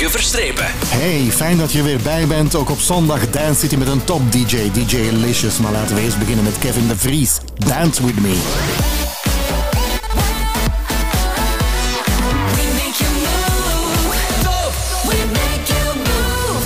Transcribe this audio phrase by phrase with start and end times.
[0.00, 0.64] morgen verstrepen.
[0.86, 2.54] Hey, fijn dat je er weer bij bent.
[2.54, 5.58] Ook op zondag Dance City met een top DJ, DJ Licious.
[5.58, 7.38] Maar laten we eerst beginnen met Kevin de Vries.
[7.56, 8.38] Dance with me.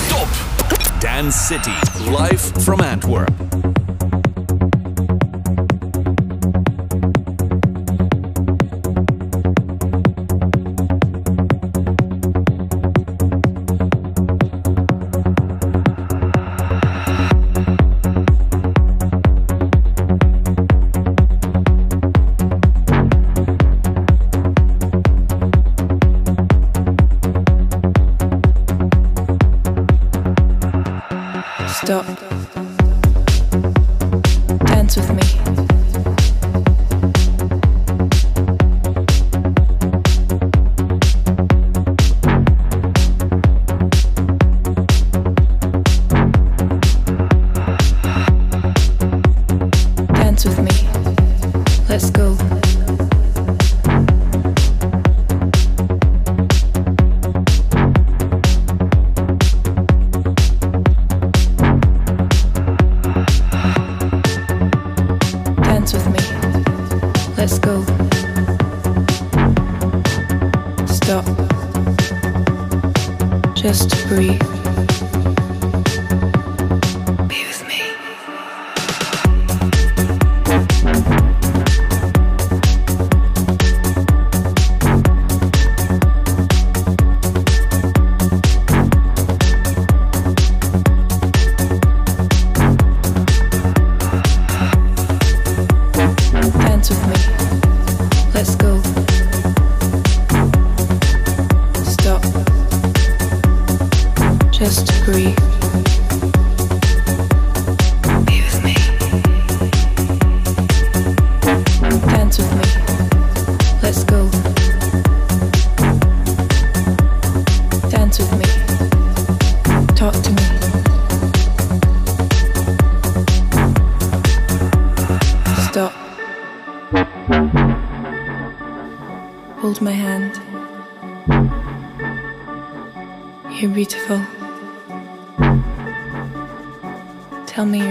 [0.09, 0.29] Top
[1.01, 1.71] Dance City,
[2.11, 3.84] live from Antwerp.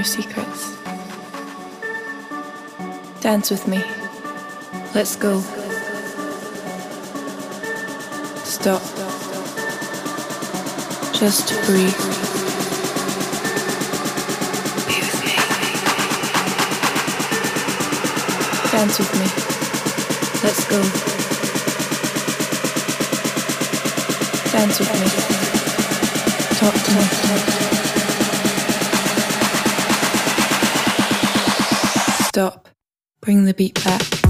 [0.03, 0.75] Your secrets.
[3.21, 3.81] Dance with me.
[4.93, 5.39] Let's go.
[8.43, 8.81] Stop.
[11.13, 11.95] Just breathe.
[18.71, 19.27] Dance with me.
[20.43, 20.81] Let's go.
[24.51, 25.07] Dance with me.
[26.57, 27.52] Talk to me.
[32.33, 32.67] Stop.
[33.21, 34.22] Bring the beat back.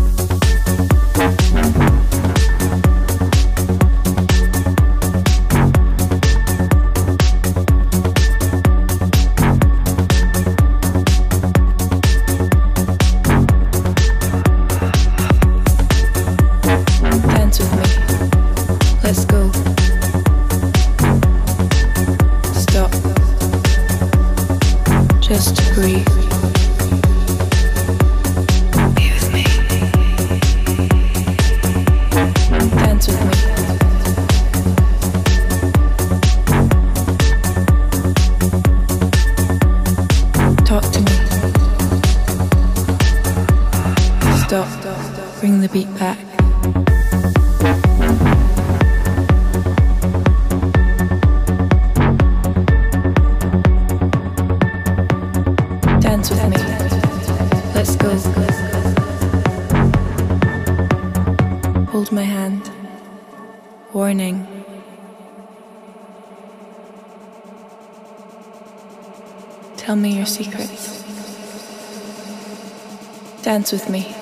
[73.63, 74.13] Dance with me.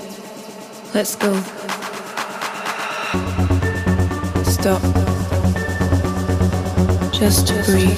[0.94, 1.34] Let's go.
[4.44, 4.84] Stop.
[7.12, 7.98] Just breathe.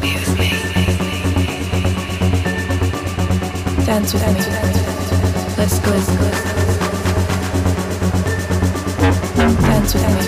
[0.00, 0.50] Be with me.
[3.84, 4.40] Dance with me.
[5.58, 5.92] Let's go.
[9.66, 10.22] Dance with me.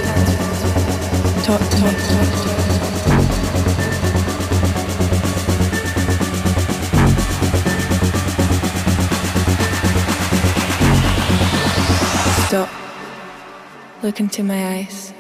[1.45, 1.77] Talk to
[2.53, 2.58] me.
[14.09, 15.13] Look into my eyes.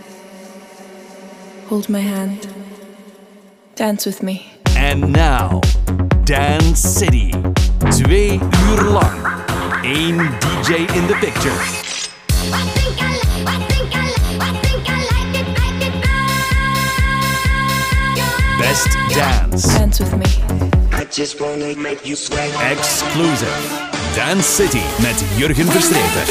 [1.66, 2.48] hold my hand.
[3.74, 4.50] Dance with me.
[4.78, 5.60] And now,
[6.24, 7.32] Dance City.
[7.92, 9.44] Twee uur lang.
[9.84, 11.52] Eén DJ in the picture.
[11.52, 13.12] I think I
[13.44, 14.08] like, I think I
[14.40, 15.96] like, I think I like it, like it
[18.16, 18.56] now.
[18.58, 19.68] Best Dance.
[19.76, 20.30] Dance with me.
[20.92, 22.50] I just wanna make you sweat.
[22.72, 23.52] Exclusive.
[24.16, 26.24] Dance City met Jurgen Verstrepen.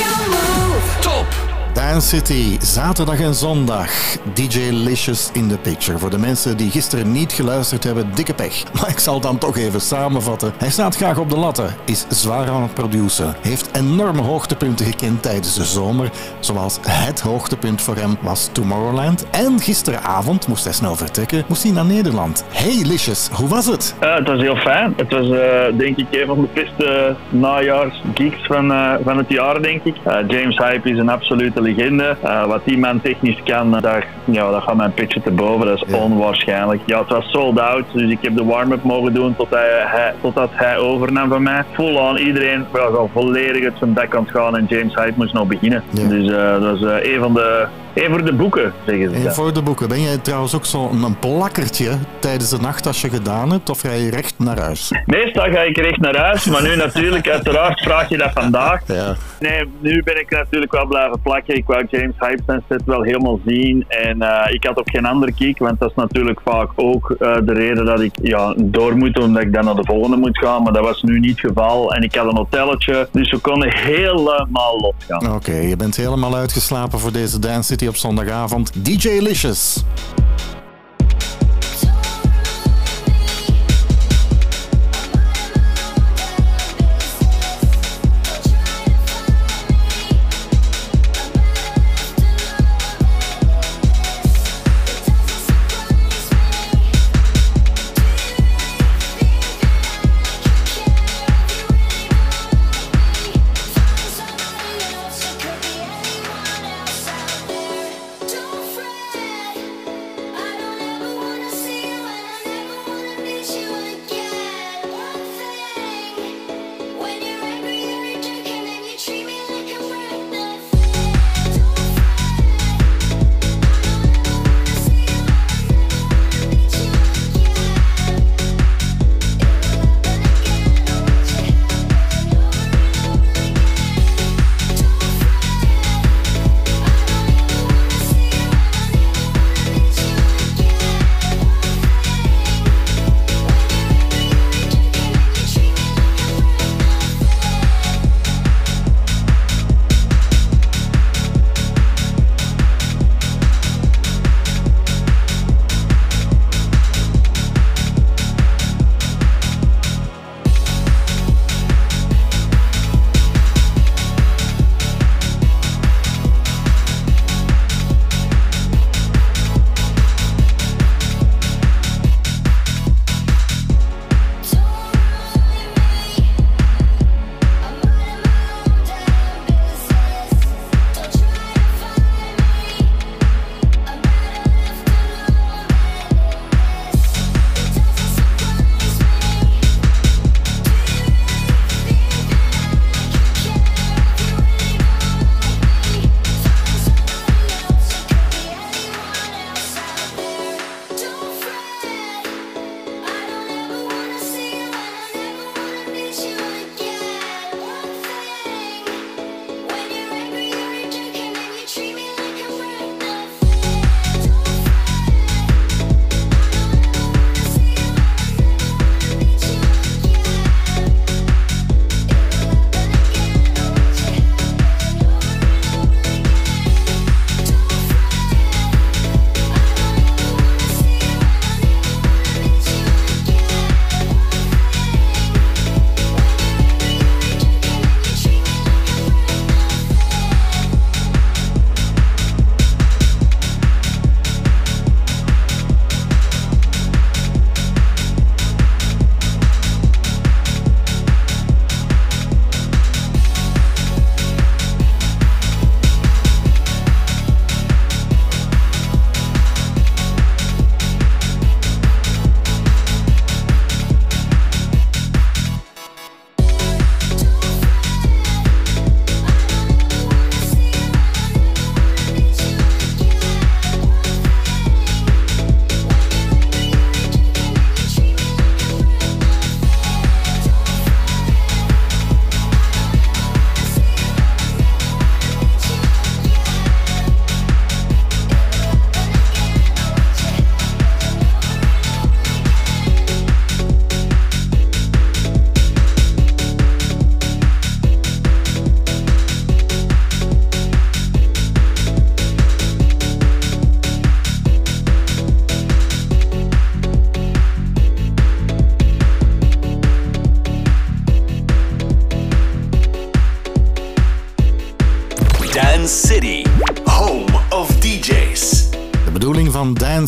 [1.04, 1.46] Top!
[1.77, 3.89] Dance City, zaterdag en zondag.
[4.33, 5.97] DJ Licious in the picture.
[5.97, 8.63] Voor de mensen die gisteren niet geluisterd hebben, dikke pech.
[8.79, 10.53] Maar ik zal dan toch even samenvatten.
[10.57, 15.21] Hij staat graag op de latten, is zwaar aan het produceren, heeft enorme hoogtepunten gekend
[15.24, 16.09] tijdens de zomer,
[16.39, 19.30] zoals het hoogtepunt voor hem was Tomorrowland.
[19.30, 22.45] En gisteravond moest hij snel vertrekken, moest hij naar Nederland.
[22.51, 23.95] Hey Licious, hoe was het?
[24.01, 24.94] Ja, het was heel fijn.
[24.97, 29.62] Het was eh, denk ik een van de beste najaarsgeeks van, eh, van het jaar,
[29.62, 29.95] denk ik.
[30.03, 32.16] Eh, James Hype is een absolute legende.
[32.24, 35.66] Eh, wat die man technisch kan, eh, daar, ja, dat gaat mijn pitje te boven.
[35.68, 35.98] Dat is Ja.
[35.98, 36.81] onwaarschijnlijk.
[36.86, 40.14] Ja, het was sold out, dus ik heb de warm-up mogen doen tot hij, hij,
[40.22, 41.64] totdat hij overnam van mij.
[41.74, 45.14] Full on, iedereen was al volledig uit zijn bek aan het gaan en James Hype
[45.16, 45.84] moest nog beginnen.
[45.90, 46.08] Ja.
[46.08, 47.66] Dus eh, dat was eh, een van de...
[48.03, 49.27] Een voor de boeken, zeggen ze.
[49.27, 53.09] En voor de boeken, ben jij trouwens ook zo'n plakkertje tijdens de nacht als je
[53.09, 54.91] gedaan hebt, of ga je recht naar huis?
[55.05, 58.81] Meestal ga ik recht naar huis, maar nu natuurlijk, uiteraard vraag je dat vandaag.
[58.88, 59.15] Ja.
[59.39, 61.55] Nee, nu ben ik natuurlijk wel blijven plakken.
[61.55, 63.85] Ik wou James Hype zijn set wel helemaal zien.
[63.88, 67.35] En eh, ik had ook geen andere kick, want dat is natuurlijk vaak ook eh,
[67.44, 70.63] de reden dat ik ja, door moet, omdat ik dan naar de volgende moet gaan.
[70.63, 71.94] Maar dat was nu niet het geval.
[71.94, 75.35] En ik had een hotelletje, dus we konden helemaal losgaan.
[75.35, 78.72] Oké, je bent helemaal uitgeslapen voor deze Dance City op zondagavond.
[78.75, 79.84] DJ Licious.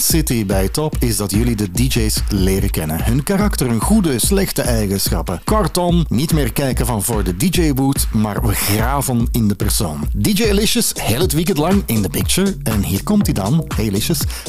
[0.10, 3.04] City bij Top is dat jullie de DJ's leren kennen.
[3.04, 5.42] Hun karakter, hun goede, slechte eigenschappen.
[5.44, 10.08] Kortom, niet meer kijken van voor de DJ-boot, maar we graven in de persoon.
[10.16, 12.56] DJ Licious, heel het weekend lang in de picture.
[12.64, 13.66] En hier komt hij dan.
[13.76, 13.92] Hey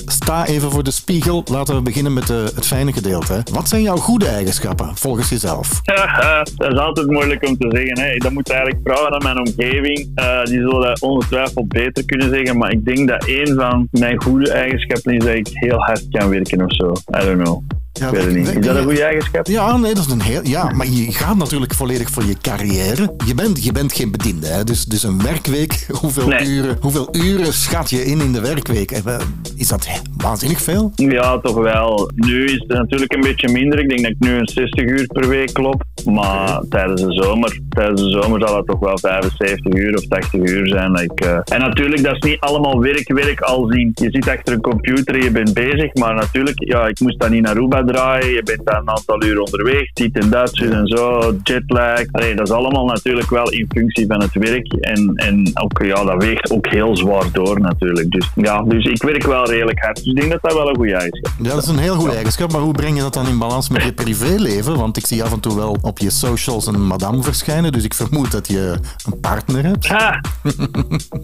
[0.06, 1.44] sta even voor de spiegel.
[1.50, 3.42] Laten we beginnen met eh, het fijne gedeelte.
[3.52, 5.80] Wat zijn jouw goede eigenschappen, volgens jezelf?
[6.56, 7.98] dat is altijd moeilijk om te zeggen.
[7.98, 8.16] Hè.
[8.16, 10.10] Dat moet eigenlijk vragen aan mijn omgeving.
[10.14, 12.58] Eh, die zullen dat ongetwijfeld beter kunnen zeggen.
[12.58, 16.28] Maar ik denk dat een van mijn goede eigenschappen is dat ik heel hard kan
[16.28, 16.92] werken of zo.
[17.14, 17.79] I don't know.
[18.00, 18.52] Ja, ik weet het niet.
[18.52, 19.46] we- Is dat een goede eigenschap?
[19.46, 20.40] Ja, nee, dat is een heel.
[20.46, 23.14] Ja, maar je gaat natuurlijk volledig voor je carrière.
[23.26, 24.64] Je bent, je bent geen bediende, hè?
[24.64, 25.86] Dus, dus een werkweek.
[26.00, 26.46] Hoeveel, Nee.
[26.46, 28.90] uren, hoeveel uren schat je in in de werkweek?
[28.90, 29.18] Eh,
[29.56, 30.92] Is dat waanzinnig veel?
[30.94, 32.10] Ja, toch wel.
[32.14, 33.78] Nu is het natuurlijk een beetje minder.
[33.78, 35.82] Ik denk dat ik nu een 60 uur per week klop.
[36.04, 40.40] Maar tijdens de zomer, tijdens de zomer zal het toch wel 75 uur of 80
[40.40, 40.92] uur zijn.
[40.92, 44.28] dat ik, eh, En natuurlijk, dat is niet allemaal werk, werk als in je zit
[44.28, 45.94] achter een computer en je bent bezig.
[45.94, 48.30] Maar natuurlijk, ja, ik moest dan in Aruba draaien.
[48.32, 49.92] Je bent dan een aantal uur onderweg.
[49.92, 52.00] Dit en dat, en zo, jetlag.
[52.10, 54.72] Allee, dat is allemaal natuurlijk wel in functie van het werk.
[54.72, 58.10] En, en ook, ja, dat weegt ook heel zwaar door natuurlijk.
[58.10, 59.96] Dus ja, dus ik werk wel redelijk hard.
[59.96, 61.46] Dus ik denk dat dat wel een goede eigenschap is.
[61.46, 62.52] Ja, dat is een heel goede eigenschap.
[62.52, 64.76] Maar hoe breng je dat dan in balans met je privéleven?
[64.76, 67.72] Want ik zie af en toe wel op je socials een madame verschijnen.
[67.72, 68.74] Dus ik vermoed dat je
[69.06, 69.88] een partner hebt.
[69.88, 70.20] Ha.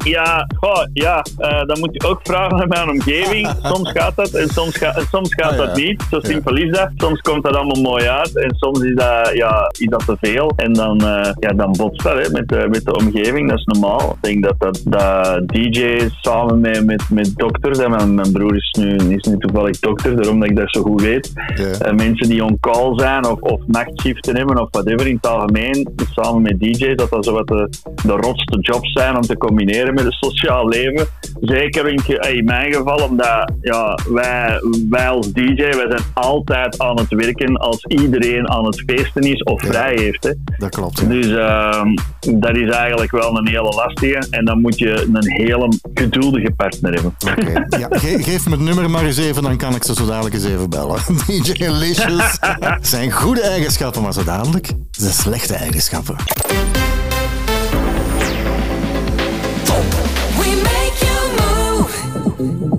[0.04, 3.48] Ja, goh, ja eh, dan moet je ook vragen naar mijn omgeving.
[3.62, 5.64] Soms gaat dat en soms, ga, soms gaat Ah, ja.
[5.66, 6.02] dat niet.
[6.10, 6.90] Zo simpel is dat.
[6.96, 10.52] Soms komt dat allemaal mooi uit en soms is dat, ja, is dat te veel.
[10.56, 13.64] En dan, eh, ja, dan botst dat hè, met, de, met de omgeving, dat is
[13.64, 14.10] normaal.
[14.10, 18.56] Ik denk dat, dat, dat DJ's samen met, met, met dokters, en mijn, mijn broer
[18.56, 21.32] is nu, is nu toevallig dokter, daarom dat ik dat zo goed weet.
[21.80, 25.88] Eh, mensen die on call zijn of, of nachtshiften hebben of whatever in het algemeen,
[26.12, 27.68] samen met DJ's, dat dat zo wat de,
[28.06, 31.06] de rotste jobs zijn om te combineren met het sociaal leven.
[31.40, 32.00] Zeker in,
[32.36, 34.60] in mijn geval, omdat ja, wij,
[34.90, 39.42] wij als DJ, wij zijn altijd aan het werken als iedereen aan het feesten is
[39.42, 39.68] of Ja.
[39.68, 40.22] vrij heeft.
[40.24, 40.30] Hè.
[40.58, 41.00] Dat klopt.
[41.00, 41.06] ja.
[41.06, 41.94] Dus ehm,
[42.40, 44.26] dat is eigenlijk wel een hele lastige.
[44.30, 47.14] En dan moet je een hele geduldige partner hebben.
[47.80, 50.34] Ja, ge- geef me het nummer maar eens even, dan kan ik ze zo dadelijk
[50.34, 50.98] eens even bellen.
[51.26, 52.38] DJ Licious
[52.90, 56.16] zijn goede eigenschappen, maar zo dadelijk zijn slechte eigenschappen.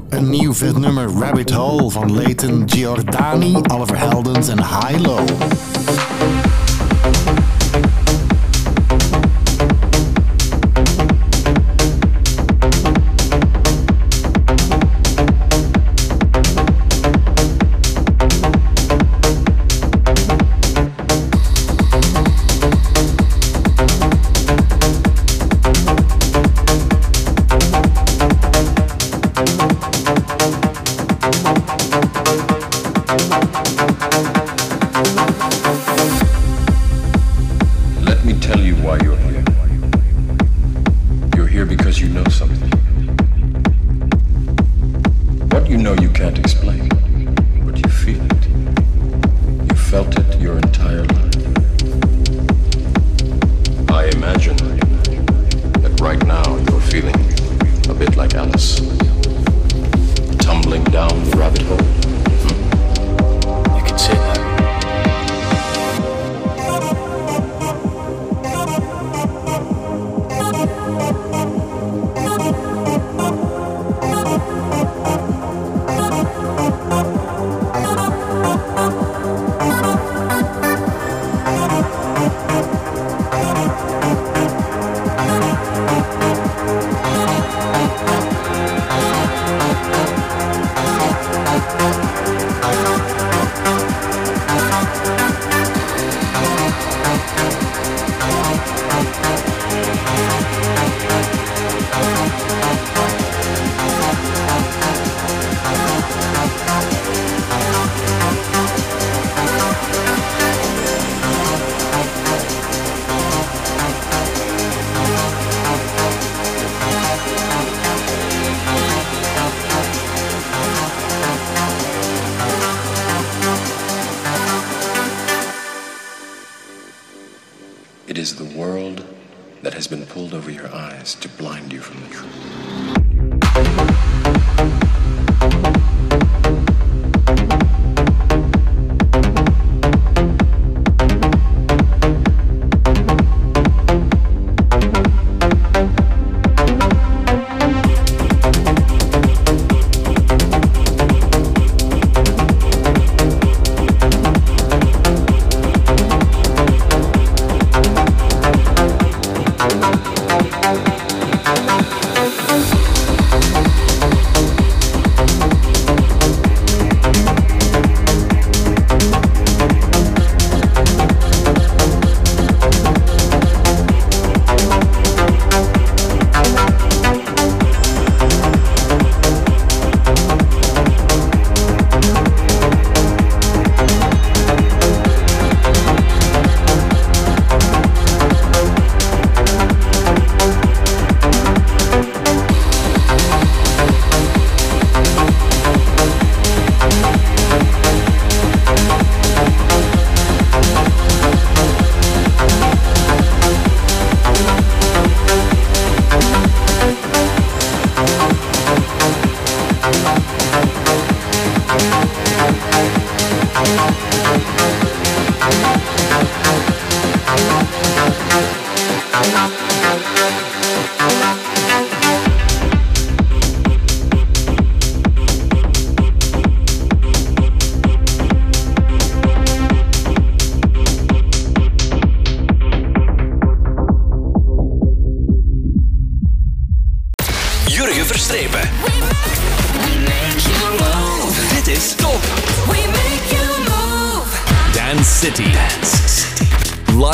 [0.09, 5.27] Een nieuw vet nummer, Rabbit Hole van Leighton Giordani, Oliver Heldens en High Low.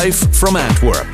[0.04, 1.13] Live from Antwerp.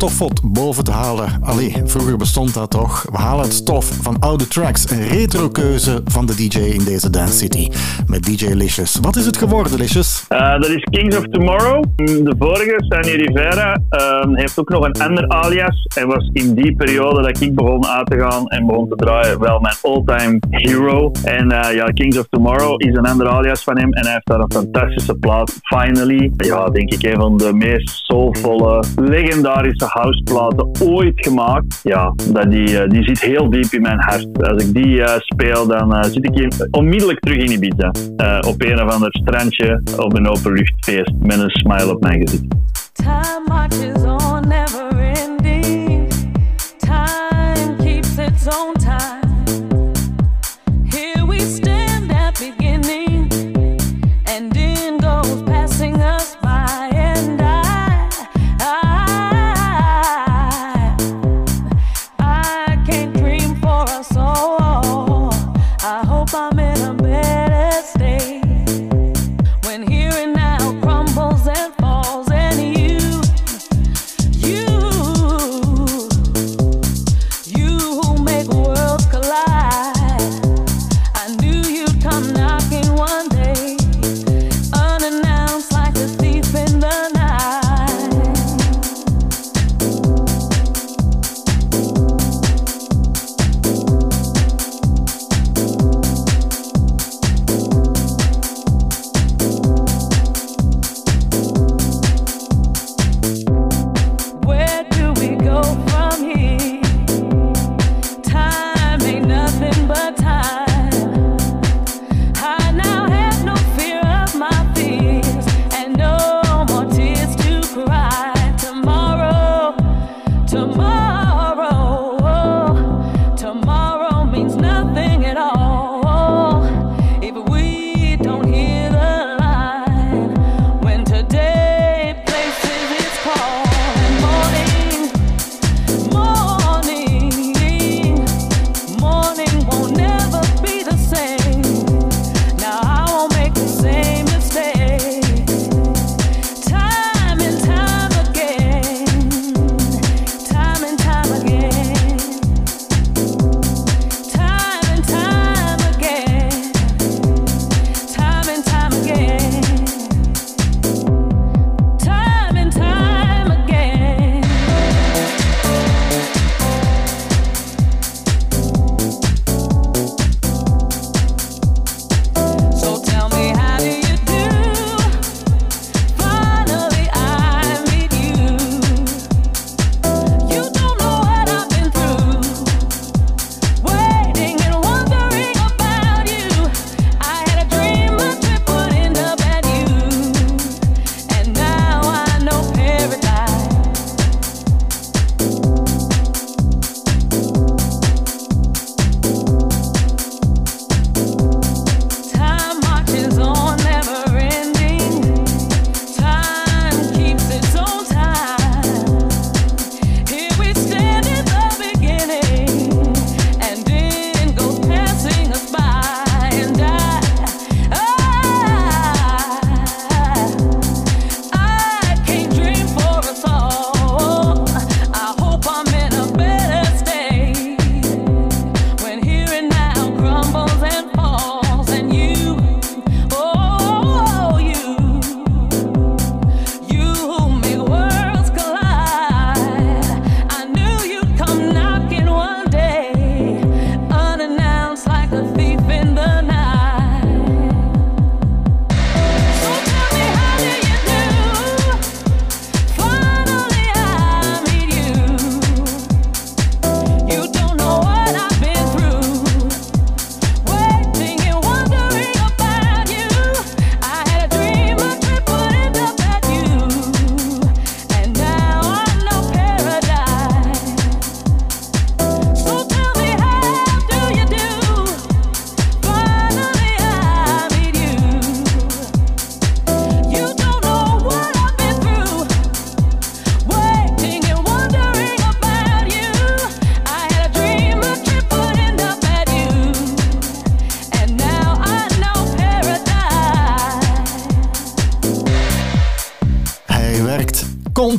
[0.00, 1.42] Stofvot boven te halen.
[1.42, 3.06] Allee, vroeger bestond dat toch.
[3.10, 4.90] We halen het stof van oude tracks.
[4.90, 7.68] Een retro-keuze van de DJ in deze Dance City.
[8.06, 8.98] Met DJ Licious.
[9.02, 10.24] Wat is het geworden, Licious?
[10.28, 11.84] Eh, dat is Kings of Tomorrow.
[11.96, 15.86] De vorige, Sunny Rivera, ehm, heeft ook nog een ander alias.
[15.94, 19.40] En was in die periode dat ik begon aan te gaan en begon te draaien,
[19.40, 21.10] wel mijn all-time hero.
[21.24, 23.92] En eh, ja, Kings of Tomorrow is een ander alias van hem.
[23.92, 26.30] En hij heeft daar een fantastische plaat, Finally.
[26.36, 31.80] Ja, denk ik een van de meest soulvolle, legendarische houseplaten ooit gemaakt.
[31.82, 34.48] Ja, dat die, eh, die zit heel diep in mijn hart.
[34.48, 37.90] Als ik die eh, speel, dan eh, zit ik hier onmiddellijk terug in Ibiza.
[38.16, 42.54] Eh, op een of ander strandje op een openluchtfeest met een smile op mijn gezicht.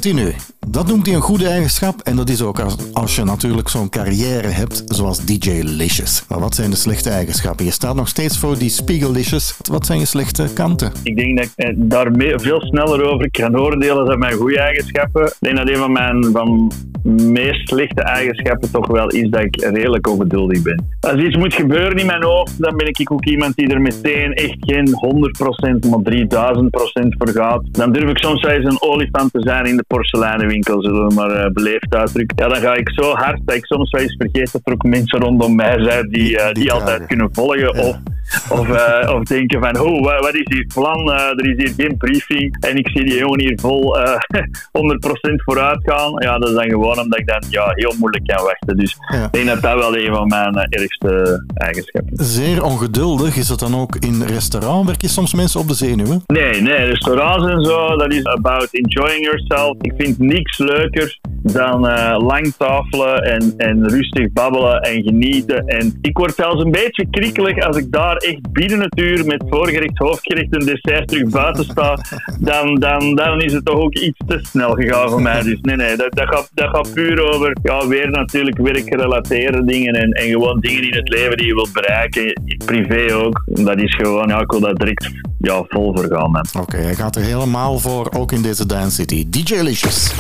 [0.02, 0.34] Continu.
[0.68, 3.90] Dat noemt hij een goede eigenschap en dat is ook als, als je natuurlijk zo'n
[3.90, 6.26] carrière hebt zoals DJ Licious.
[6.30, 7.66] Maar wat zijn de slechte eigenschappen?
[7.66, 9.58] Je staat nog steeds voor die Spiegel-Licious.
[9.72, 10.92] Wat zijn je slechte kanten?
[11.04, 15.26] Ik denk dat ik eh, daar veel sneller over kan oordelen dan mijn goede eigenschappen.
[15.26, 16.72] Ik denk dat een van mijn van
[17.32, 20.91] meest slechte eigenschappen toch wel is dat ik redelijk ongeduldig ben.
[21.02, 24.34] Als iets moet gebeuren in mijn hoofd, dan ben ik ook iemand die er meteen
[24.34, 27.62] echt geen 100%, maar 3000% voor gaat.
[27.72, 31.14] Dan durf ik soms wel eens een olifant te zijn in de porseleinenwinkel, zullen we
[31.14, 32.38] maar eh, beleefd uitdrukken.
[32.38, 34.84] Ja, dan ga ik zo hard dat ik soms wel eens vergeet dat er ook
[34.84, 37.74] mensen rondom mij zijn die, eh, die, Die altijd kunnen volgen.
[37.74, 37.98] Of,
[38.50, 41.12] of, eh, of denken van, oh, wat, is hier het plan?
[41.12, 44.71] Er is hier geen briefing en ik zie die jongen hier vol 100%
[45.44, 46.12] vooruit gaan.
[46.18, 48.78] Ja, dat is dan gewoon omdat ik dan ja, heel moeilijk kan wachten.
[48.78, 49.24] Dus Ja.
[49.26, 52.34] ik denk dat dat wel een van mijn eh, ergste eigenschappen is.
[52.36, 54.86] Zeer ongeduldig is het dan ook in restaurant.
[54.86, 56.24] Werk je soms mensen op de zenuwen?
[56.28, 59.78] Nee, nee, restaurants en zo, dat is about enjoying yourself.
[59.82, 65.66] Ik vind niks leuker dan eh, lang tafelen en, en rustig babbelen en genieten.
[65.66, 69.44] En ik word zelfs een beetje krikkelig als ik daar echt binnen het uur met
[69.50, 71.98] voorgerecht, hoofdgerecht en dessert terug buiten sta.
[72.40, 75.42] Dan, dan, dan is het toch ook iets te snel gegaan voor mij.
[75.42, 79.94] Dus nee, nee, dat, dat, gaat, dat gaat puur over, ja, weer natuurlijk werkgerelateerde dingen
[79.94, 82.42] en, en gewoon dingen in het leven die je wilt bereiken.
[82.66, 83.44] Privé ook.
[83.46, 86.46] Dat is gewoon, ja, ik wil daar direct ja, vol voor gaan, man.
[86.60, 89.30] Oké, hij gaat er helemaal voor, ook in deze Dance City.
[89.30, 90.12] DJ Licious.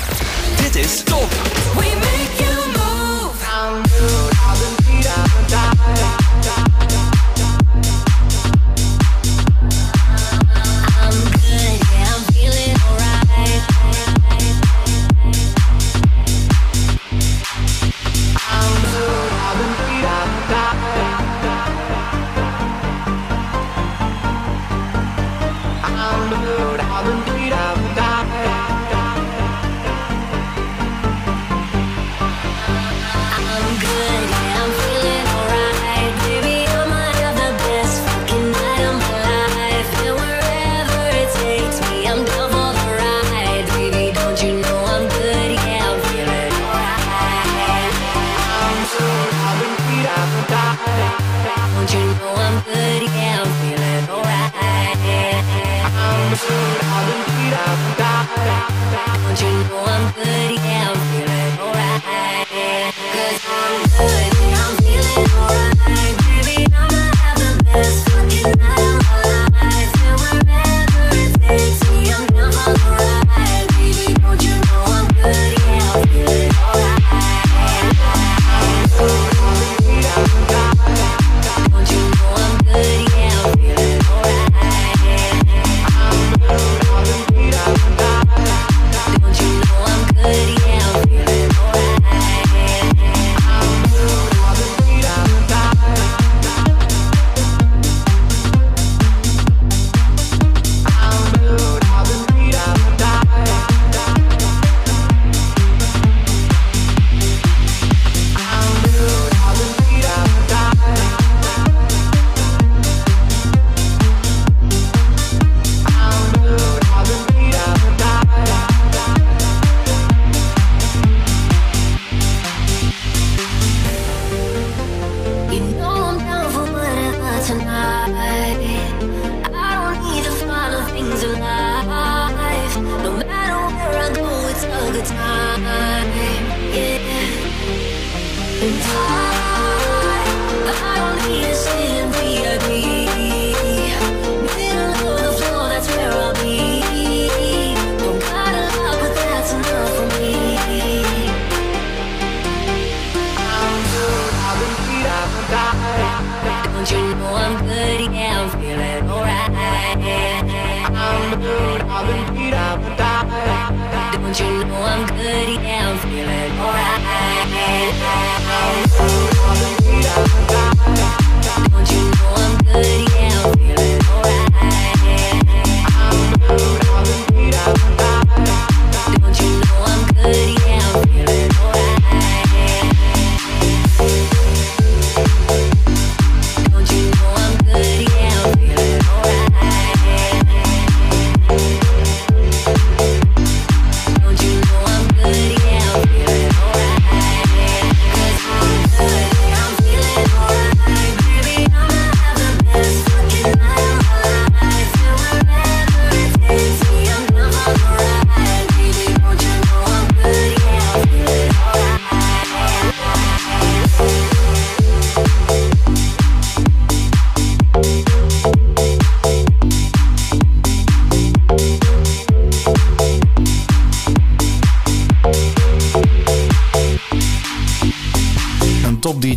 [0.57, 1.29] Dit is top.
[1.75, 2.50] We make you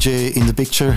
[0.04, 0.43] DJ in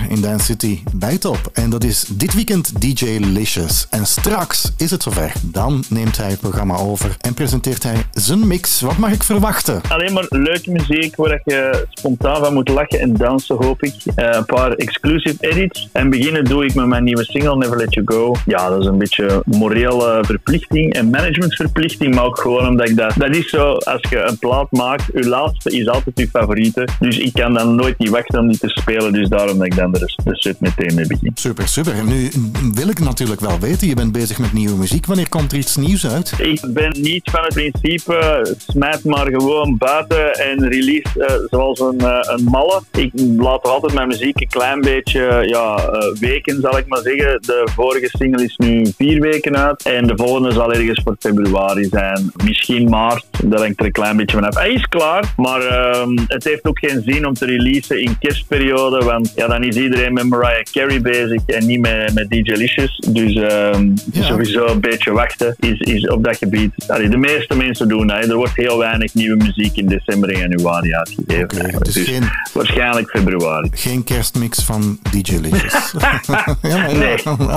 [0.08, 1.50] in Dance City bij top.
[1.52, 3.86] En dat is dit weekend DJ Licious.
[3.90, 5.32] En straks is het zover.
[5.42, 8.80] Dan neemt hij het programma over en presenteert hij zijn mix.
[8.80, 9.80] Wat mag ik verwachten?
[9.88, 13.94] Alleen maar leuke muziek waar je spontaan van moet lachen en dansen, hoop ik.
[14.14, 15.88] Eh, een paar exclusive edits.
[15.92, 18.34] En beginnen doe ik met mijn nieuwe single Never Let You Go.
[18.46, 23.12] Ja, dat is een beetje morele verplichting en managementverplichting, maar ook gewoon omdat ik dat...
[23.16, 26.88] Dat is zo, als je een plaat maakt, je laatste is altijd je favoriete.
[27.00, 29.76] Dus ik kan dan nooit niet wachten om die te spelen, dus daarom dat ik
[29.76, 31.30] dan de, de set meteen mee begin.
[31.34, 32.04] Super, super.
[32.04, 32.30] Nu
[32.74, 35.06] wil ik natuurlijk wel weten, je bent bezig met nieuwe muziek.
[35.06, 36.32] Wanneer komt er iets nieuws uit?
[36.38, 42.00] Ik ben niet van het principe, smijt maar gewoon buiten en release eh, zoals een,
[42.00, 42.82] eh, een malle.
[42.92, 47.42] Ik laat altijd mijn muziek een klein beetje ja, eh, weken, zal ik maar zeggen.
[47.42, 51.84] De vorige single is nu vier weken uit en de volgende zal ergens voor februari
[51.84, 52.32] zijn.
[52.44, 54.54] Misschien maart, daar hangt er een klein beetje van af.
[54.54, 59.04] Hij is klaar, maar ehm, het heeft ook geen zin om te releasen in kerstperiode,
[59.04, 62.96] want ja, dan is iedereen met Mariah Carey bezig en niet met, met DJ Licious.
[63.08, 64.22] Dus ehm, Ja.
[64.22, 66.72] sowieso een beetje wachten is, is op dat gebied.
[66.88, 68.16] Allee, de meeste mensen doen dat.
[68.24, 68.28] hè.
[68.30, 71.82] Er wordt heel weinig nieuwe muziek in december en januari uitgegeven.
[71.84, 73.68] Dus Dus geen- waarschijnlijk februari.
[73.72, 75.92] Geen kerstmix van DJ Licious.
[75.98, 76.90] ja, maar ja,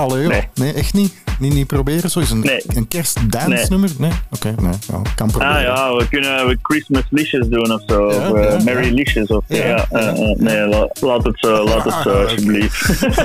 [0.08, 0.26] joh.
[0.28, 0.48] Nee.
[0.54, 1.20] nee, echt niet.
[1.38, 2.10] Niet, niet proberen.
[2.10, 2.62] Zo is een, Nee.
[2.66, 3.90] een kerstdance nummer?
[3.98, 5.54] Nee, oké, nee, ja, kan proberen.
[5.56, 8.02] Ah ja, we kunnen we Christmas Licious doen of zo.
[8.06, 8.90] Of eh, Merry.
[8.94, 12.22] Licious of Ja, eh, eh, nee, la- laat het zo, laat het zo Ah, oké.
[12.22, 12.76] alsjeblieft.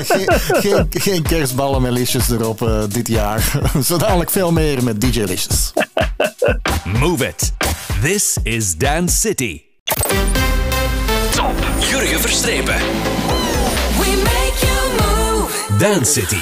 [0.06, 3.52] geen, geen, geen kerstballen met Licious erop eh, dit jaar.
[3.86, 5.74] Zo dadelijk veel meer met DJ Licious.
[7.00, 7.54] Move it.
[8.02, 9.62] This is Dance City.
[11.32, 11.54] Top.
[11.90, 12.76] Jurgen Verstrepen.
[14.00, 15.78] We make you move.
[15.80, 16.38] Dance City.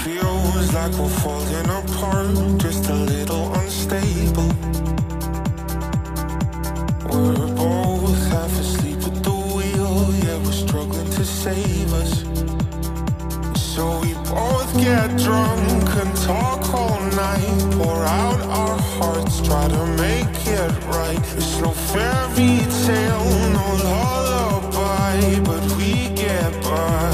[17.78, 21.20] Pour out our hearts, try to make it right.
[21.38, 27.10] It's no fairy tale, no lullaby, but we get by.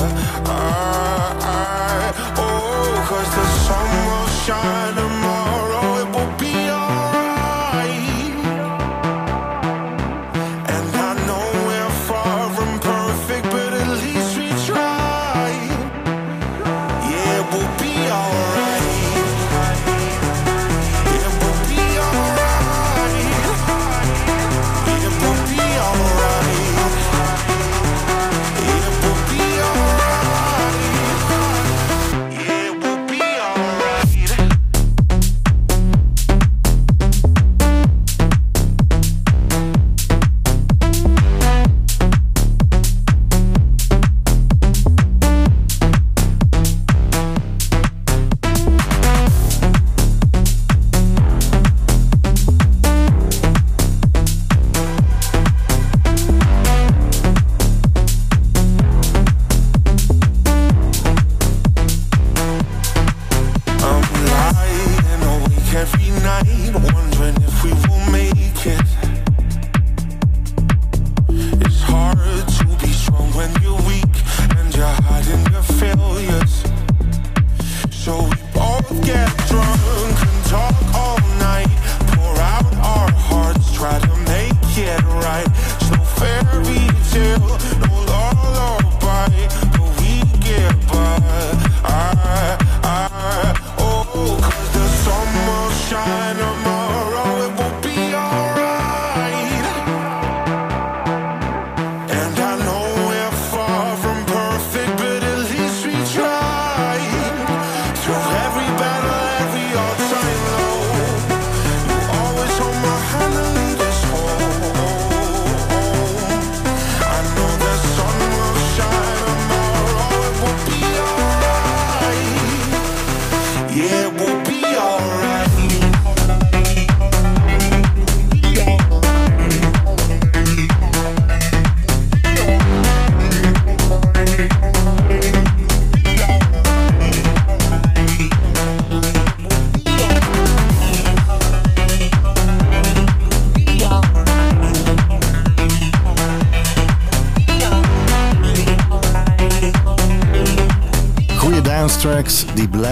[0.45, 5.00] I, I, oh, cause the sun will shine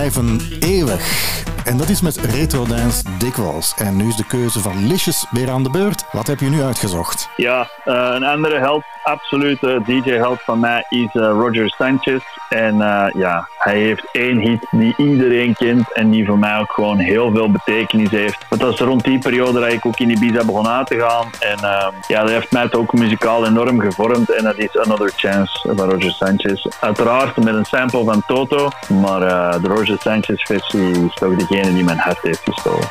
[0.10, 1.44] blijven eeuwig.
[1.66, 3.74] En dat is met retro dance dikwijls.
[3.78, 6.04] En nu is de keuze van Licious weer aan de beurt.
[6.12, 7.30] Wat heb je nu uitgezocht?
[7.36, 12.24] Ja, eh, een andere held absolute DJ-held van mij is eh, Roger Sanchez.
[12.50, 16.72] En eh, ja, hij heeft één hit die iedereen kent en die voor mij ook
[16.72, 18.46] gewoon heel veel betekenis heeft.
[18.50, 21.28] Dat was rond die periode dat ik ook in Ibiza begon aan te gaan.
[21.40, 24.30] En ehm, ja, dat heeft mij het ook muzikaal enorm gevormd.
[24.30, 26.66] En dat is Another Chance van Roger Sanchez.
[26.80, 31.74] Uiteraard met een sample van Toto, maar eh, de Roger Sanchez versie is toch degene
[31.74, 32.88] die mijn hart heeft gestolen.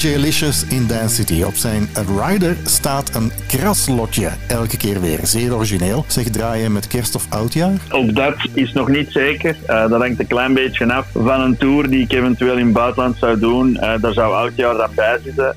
[0.00, 0.08] DJ
[0.68, 1.42] in Dance City.
[1.42, 1.88] Op zijn
[2.26, 4.30] rider staat een kraslotje.
[4.48, 5.18] Elke keer weer.
[5.22, 6.04] Zeer origineel.
[6.08, 7.72] Zeg, draaien met kerst of oudjaar?
[7.90, 9.56] Ook dat is nog niet zeker.
[9.66, 12.72] Eh, dat hangt een klein beetje af van een tour die ik eventueel in het
[12.72, 13.76] buitenland zou doen.
[13.76, 15.56] Eh, daar zou oudjaar dan bij zitten.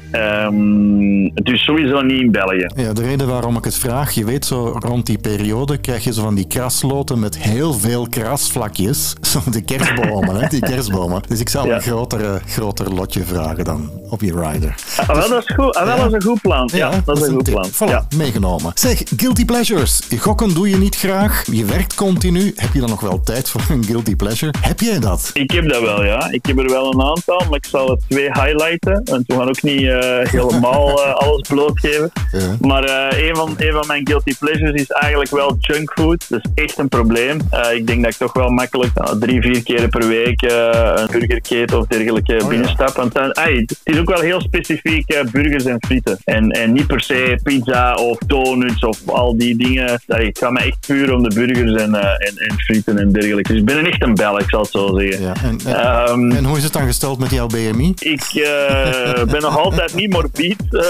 [1.34, 2.67] Ehm, dus sowieso niet in België.
[2.75, 6.13] Ja, de reden waarom ik het vraag, je weet zo rond die periode krijg je
[6.13, 9.13] zo van die krasloten met heel veel krasvlakjes.
[9.34, 11.21] Zo de kerstbomen, hè, die kerstbomen.
[11.27, 11.75] Dus ik zou Ja.
[11.75, 14.75] een groter, groter lotje vragen dan op je rider.
[14.97, 15.75] Ah, wel, dat is goed.
[15.75, 16.69] Ah, wel, dat is een goed plan.
[16.73, 17.69] Ja, dat is een goed plan.
[17.71, 18.05] Voilà, Ja.
[18.15, 18.71] meegenomen.
[18.75, 19.99] Zeg, guilty pleasures.
[20.19, 21.43] Gokken doe je niet graag.
[21.51, 22.53] Je werkt continu.
[22.55, 24.53] Heb je dan nog wel tijd voor een guilty pleasure?
[24.61, 25.29] Heb jij dat?
[25.34, 26.31] Ik heb dat wel, ja.
[26.31, 29.01] Ik heb er wel een aantal, maar ik zal er twee highlighten.
[29.05, 32.11] Want we gaan ook niet eh, helemaal eh, alles blootgeven.
[32.32, 32.57] Ja.
[32.59, 36.30] Maar eh, een, van, een van mijn guilty pleasures is eigenlijk wel junkfood.
[36.30, 37.39] Dat is echt een probleem.
[37.49, 40.91] Eh, ik denk dat ik toch wel makkelijk nou, drie, vier keer per week eh,
[40.95, 42.47] een burgerketen of dergelijke ja.
[42.47, 42.95] binnenstap.
[42.95, 46.17] Want dan, het is ook wel heel specifiek eh, burgers en frieten.
[46.24, 50.01] En, en niet per se pizza of donuts of al die dingen.
[50.07, 53.11] Ai, het gaat me echt puur om de burgers en, eh, en, en frieten en
[53.11, 53.51] dergelijke.
[53.51, 55.21] Dus ik ben echt een Belg, ik zal het zo zeggen.
[55.21, 55.34] Ja.
[55.43, 57.93] En, en, Ehm, en hoe is het dan gesteld met jouw BMI?
[57.99, 60.82] ik eh, ben nog altijd niet morbid uh,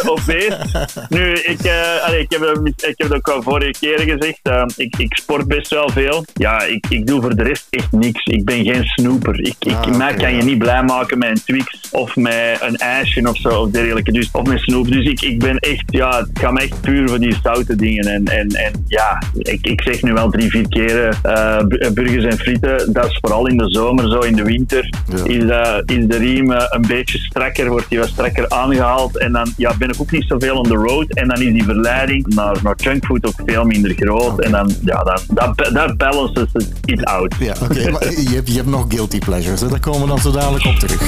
[1.10, 4.40] Nu, ik, eh, allee, ik, heb, het- ik heb het ook al vorige keren gezegd.
[4.44, 6.26] eh, ik, ik sport best wel veel.
[6.34, 8.24] Ja, ik, ik doe voor de rest echt niks.
[8.26, 9.40] Ik ben geen snoeper.
[9.40, 12.76] Ik, ik, Ah, mij kan je niet blij maken met een Twix of met een
[12.78, 14.12] ijsje of zo of dergelijke.
[14.12, 14.88] Dus, of met snoep.
[14.92, 18.06] Dus ik, ik ben echt, ja, het gaat me echt puur voor die zoute dingen.
[18.06, 22.24] En, en, en ja, ik, ik zeg nu wel drie, vier keren eh, bu- burgers
[22.26, 22.94] en frieten.
[22.94, 24.94] Dat is vooral in de zomer zo, in de winter.
[25.16, 25.24] Ja.
[25.26, 29.18] Is, de, is de riem een beetje strakker, wordt die wat strakker aangehaald.
[29.18, 31.14] En dan ja, ben ik ook niet zoveel on the road.
[31.14, 34.40] En dan is die verleiding naar, naar junkfood ook veel minder groot.
[34.40, 37.36] En dan, ja, dan, dat, dat balances het iets out.
[37.40, 37.80] Ja, oké.
[37.80, 39.62] je, hebt, je hebt nog guilty pleasures.
[39.62, 39.68] Hè?
[39.68, 41.02] Daar komen we dan zo dadelijk op terug.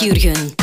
[0.00, 0.59] Jurgen.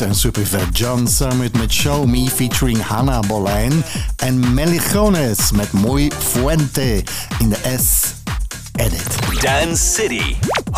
[0.00, 3.84] En Supervet John Summit met Show Me featuring Hannah Bolijn
[4.16, 7.04] en Meligones met Muy Fuente
[7.38, 8.14] in de S
[8.72, 9.16] edit.
[9.40, 10.36] Dance City,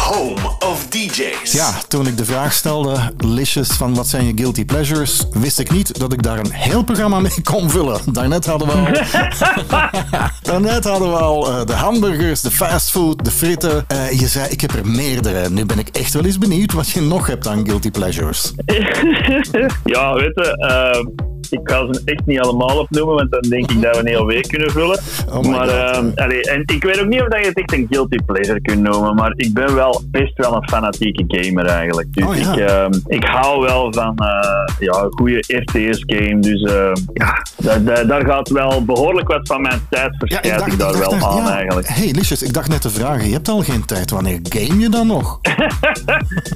[0.08, 1.52] home of DJs.
[1.52, 5.70] Ja, toen ik de vraag stelde, Licious, van wat zijn je guilty pleasures, wist ik
[5.70, 8.00] niet dat ik daar een heel programma mee kon vullen.
[8.12, 8.88] Daarnet hadden we al,
[10.52, 13.84] daarnet hadden we al eh, de hamburgers, de fastfood, de fritten.
[13.88, 15.50] Eh, je zei, ik heb er meerdere.
[15.50, 18.52] Nu ben ik echt wel eens benieuwd wat je nog hebt aan guilty pleasures.
[19.84, 23.82] ja, weet je, eh, ik ga ze echt niet allemaal opnoemen, want dan denk ik
[23.82, 24.98] dat we een hele week kunnen vullen.
[25.32, 25.68] Oh maar,
[26.14, 28.82] allee, en ik weet ook niet of dat je het echt een guilty pleasure kunt
[28.82, 32.08] noemen, maar ik ben wel best wel een fanatieke gamer eigenlijk.
[32.14, 32.52] Dus Oh ja.
[32.52, 37.84] ik, ehm, ik hou wel van eh, ja, een goede RTS-game, dus ehm, ja, daar,
[37.84, 41.36] daar, daar gaat wel behoorlijk wat van mijn tijd verschijnt ik, daar wel net- aan
[41.44, 41.54] ja.
[41.56, 41.88] eigenlijk.
[41.88, 44.10] Hey Licious, ik dacht net te vragen, je hebt al geen tijd.
[44.10, 45.38] Wanneer game je dan nog?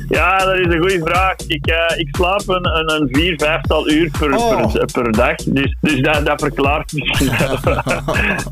[0.09, 1.35] Ja, dat is een goede vraag.
[1.47, 4.73] Ik, eh, ik slaap een, een, een vier, vijftal uur per, Oh.
[4.73, 5.35] per, per dag.
[5.37, 7.75] Dus, dus dat, dat verklaart misschien wel.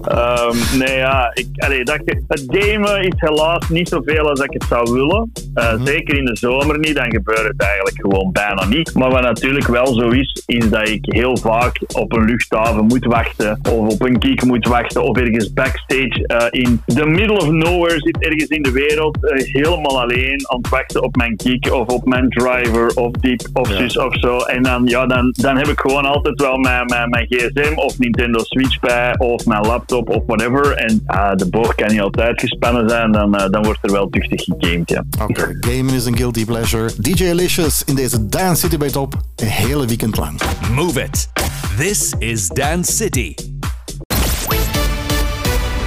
[0.04, 1.30] Ehm, nee, ja.
[1.34, 5.32] Ik, allee, dat, het gamen is helaas niet zoveel als ik het zou willen.
[5.54, 5.86] Eh, Mhm.
[5.86, 6.94] Zeker in de zomer niet.
[6.96, 8.94] Dan gebeurt het eigenlijk gewoon bijna niet.
[8.94, 13.04] Maar wat natuurlijk wel zo is, is dat ik heel vaak op een luchthaven moet
[13.04, 13.60] wachten.
[13.72, 15.02] Of op een gig moet wachten.
[15.02, 19.18] Of ergens backstage eh, in the middle of nowhere zit ergens in de wereld.
[19.30, 21.72] eh, helemaal alleen aan het wachten op mijn gig.
[21.72, 22.86] Of op mijn driver.
[22.94, 24.36] Of dit of zus of zo.
[24.38, 27.98] En dan, ja, dan, dan heb ik gewoon altijd wel mijn, mijn, mijn gsm of
[27.98, 29.18] Nintendo Switch bij.
[29.18, 30.74] Of mijn laptop of whatever.
[30.74, 33.12] En ah, de boog kan niet altijd gespannen zijn.
[33.12, 35.04] Dan, eh, dan wordt er wel tuchtig gegamed, ja.
[35.22, 36.90] Oké, gamen is een guilty pleasure.
[36.98, 40.40] DJ Licious in deze Dance City bij Top, een hele weekend lang.
[40.74, 41.28] Move it.
[41.76, 43.34] This is Dance City.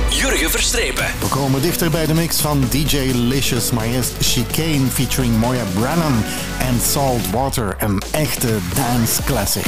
[0.09, 1.05] Jurgen Verstrepen.
[1.19, 6.13] We komen dichter bij de mix van DJ Licious, maar eerst Chicane featuring Moya Branham
[6.59, 9.65] en Salt Water, een echte dance classic.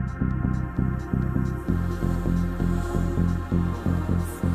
[0.00, 0.12] Thank
[4.44, 4.49] you.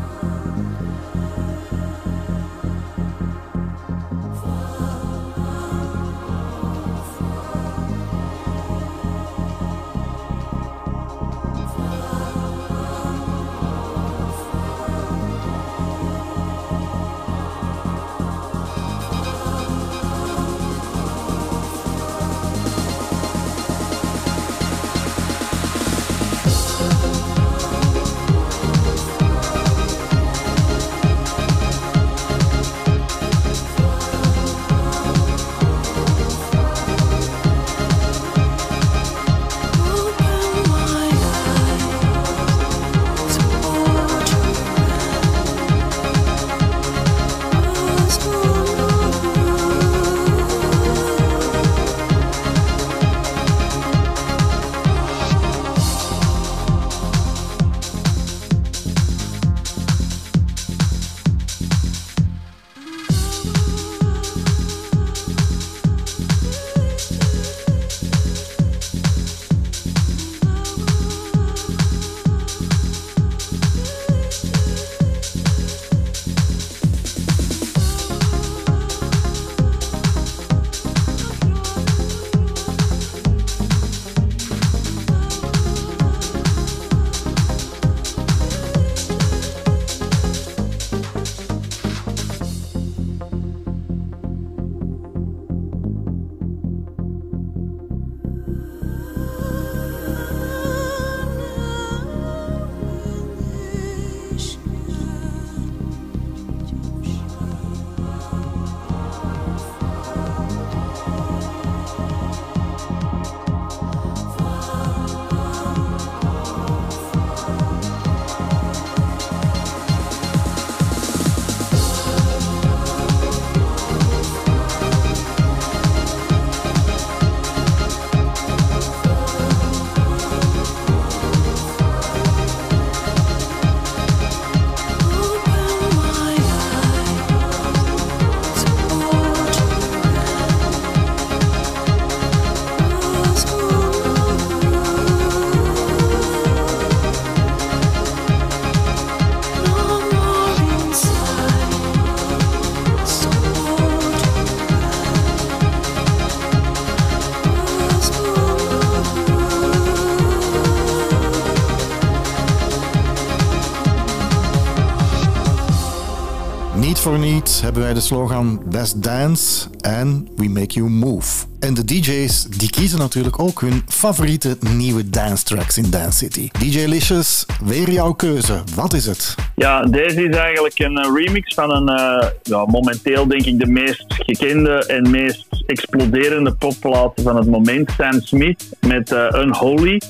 [167.61, 171.45] Hebben wij de slogan Best Dance and We Make You Move.
[171.59, 176.49] En de DJ's die kiezen natuurlijk ook hun favoriete nieuwe dance tracks in Dance City.
[176.59, 178.63] DJ Licious, weer jouw keuze.
[178.75, 179.35] Wat is het?
[179.55, 183.67] Ja, deze is eigenlijk een eh, remix van een, eh, ja, momenteel denk ik de
[183.67, 190.01] meest gekende en meest exploderende popplaat van het moment, Sam Smith met eh, Unholy.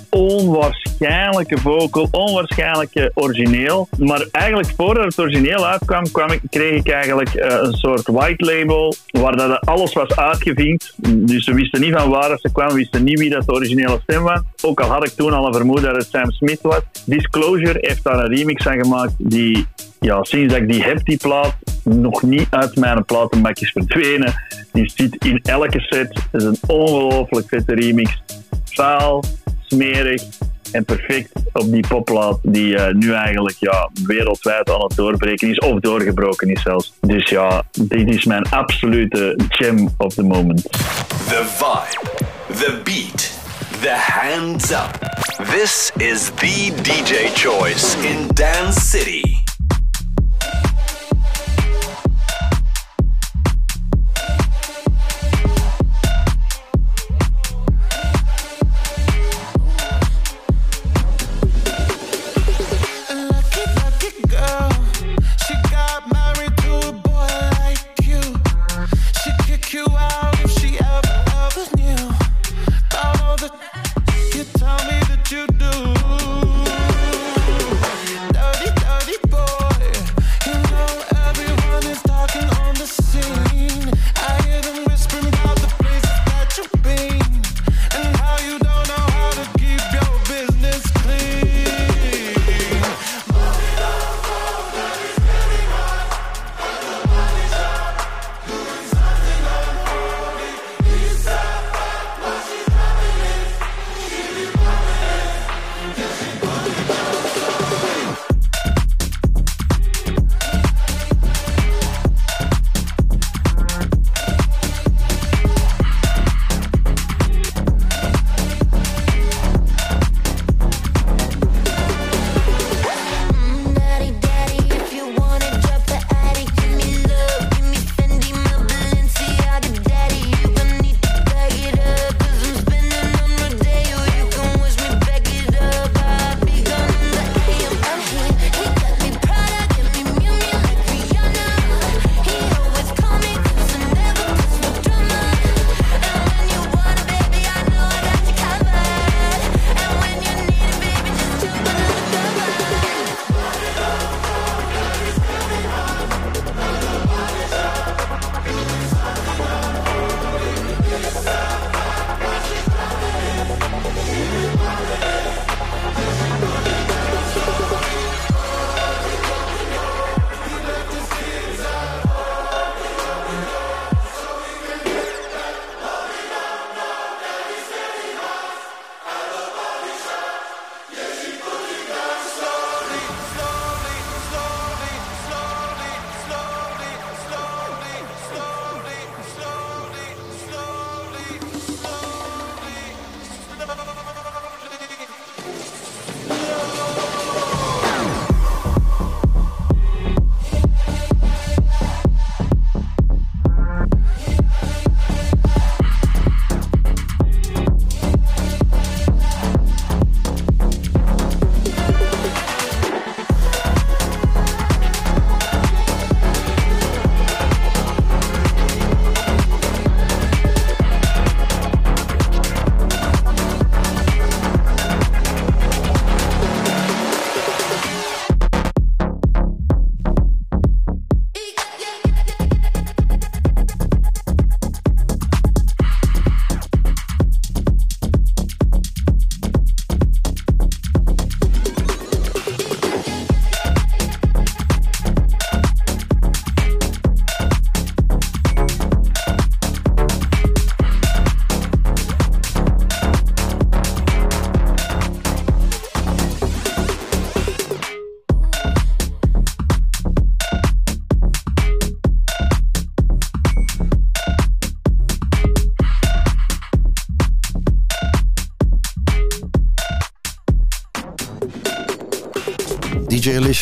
[0.99, 3.87] Onwaarschijnlijke vocal, onwaarschijnlijke origineel.
[3.97, 6.03] Maar eigenlijk voordat het origineel uitkwam,
[6.49, 10.93] kreeg ik eigenlijk eh, een soort white label waar dat alles was uitgevinkt.
[10.97, 14.23] Dus ze wisten niet van waar ze kwam, wisten niet wie dat de originele stem
[14.23, 14.39] was.
[14.61, 16.81] Ook al had ik toen al een vermoeden dat het Sam Smith was.
[17.05, 19.65] Disclosure heeft daar een remix van gemaakt die
[19.99, 24.33] ja, sinds dat ik die heb, die plaat, nog niet uit mijn platenbak is verdwenen.
[24.71, 26.19] Die zit in elke set.
[26.31, 28.23] Het is een ongelooflijk vette remix.
[28.65, 29.23] Vuil,
[29.61, 30.23] smerig
[30.75, 35.57] en perfect op die popplaat die eh, nu eigenlijk ja, wereldwijd aan het doorbreken is,
[35.57, 36.93] of doorgebroken is zelfs.
[37.01, 40.61] Dus ja, dit is mijn absolute gem of the moment.
[41.27, 43.31] The vibe, the beat,
[43.81, 45.15] the hands up.
[45.51, 49.44] This is the DJ choice in Dance City.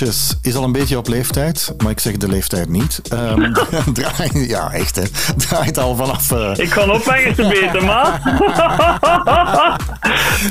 [0.02, 3.02] Is al een beetje op leeftijd, maar ik zeg de leeftijd niet.
[3.10, 3.54] Ehm
[3.94, 5.04] draai, ja, echt hè.
[5.38, 6.32] Draait al vanaf...
[6.32, 8.08] eh, Ik ga ophangen te beter, man.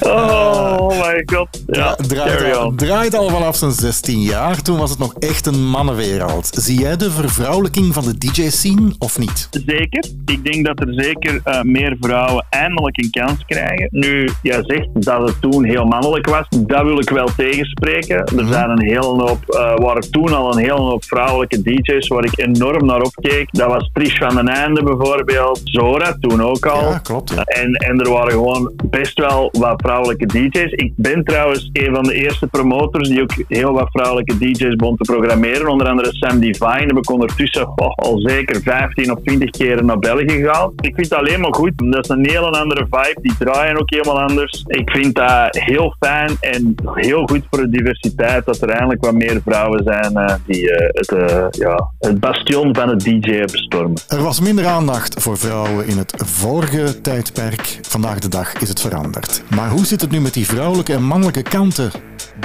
[0.12, 1.48] oh my god.
[1.66, 4.62] Ja, draait, al, draait al vanaf zijn 16 jaar.
[4.62, 6.48] Toen was het nog echt een mannenwereld.
[6.52, 9.48] Zie jij de vervrouwelijking van de DJ-scene of niet?
[9.66, 10.04] Zeker.
[10.24, 13.88] Ik denk dat er zeker eh, meer vrouwen eindelijk een kans krijgen.
[13.90, 16.48] Nu, jij zegt dat het toen heel mannelijk was.
[16.48, 18.16] Dat wil ik wel tegenspreken.
[18.16, 22.24] Er zijn een hele hoop, eh waren toen al een hele hoop vrouwelijke DJ's waar
[22.24, 23.48] ik enorm naar opkeek.
[23.50, 25.60] Dat was Trish van den Einde bijvoorbeeld.
[25.64, 26.90] Zora toen ook al.
[26.90, 27.34] Ja, klopt.
[27.34, 27.42] Ja.
[27.42, 30.72] En, en er waren gewoon best wel wat vrouwelijke DJ's.
[30.72, 34.96] Ik ben trouwens een van de eerste promotors die ook heel wat vrouwelijke DJ's begon
[34.96, 35.68] te programmeren.
[35.68, 39.98] Onder andere Sam Divine heb ik ondertussen oh, al zeker 15 of 20 keer naar
[39.98, 40.72] België gehaald.
[40.86, 41.72] Ik vind het alleen maar goed.
[41.76, 43.18] Dat is een hele andere vibe.
[43.22, 44.64] Die draaien ook helemaal anders.
[44.66, 49.14] Ik vind dat heel fijn en heel goed voor de diversiteit dat er eindelijk wat
[49.14, 53.96] meer vrouwen zijn eh, die eh, het, eh, ja, het bastion van het DJ bestormen.
[54.08, 57.78] Er was minder aandacht voor vrouwen in het vorige tijdperk.
[57.82, 59.42] Vandaag de dag is het veranderd.
[59.56, 61.90] Maar hoe zit het nu met die vrouwelijke en mannelijke kanten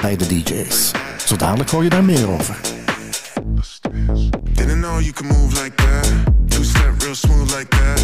[0.01, 0.91] bij de DJ's?
[1.17, 2.59] Zo dadelijk hoor je daar meer over.
[4.53, 6.36] Didn't know you could move like that.
[7.17, 7.99] Smooth like that.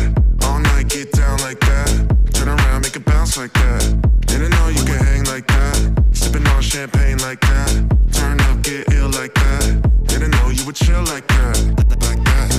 [0.46, 1.88] All night get down like that.
[2.34, 3.82] Turn around, make it bounce like that.
[4.26, 5.94] Didn't know you could hang like that.
[6.14, 7.70] Sipping on champagne like that.
[8.12, 9.82] Turn up, get ill like that.
[10.08, 11.58] Didn't know you would chill like that.
[12.02, 12.50] Like that.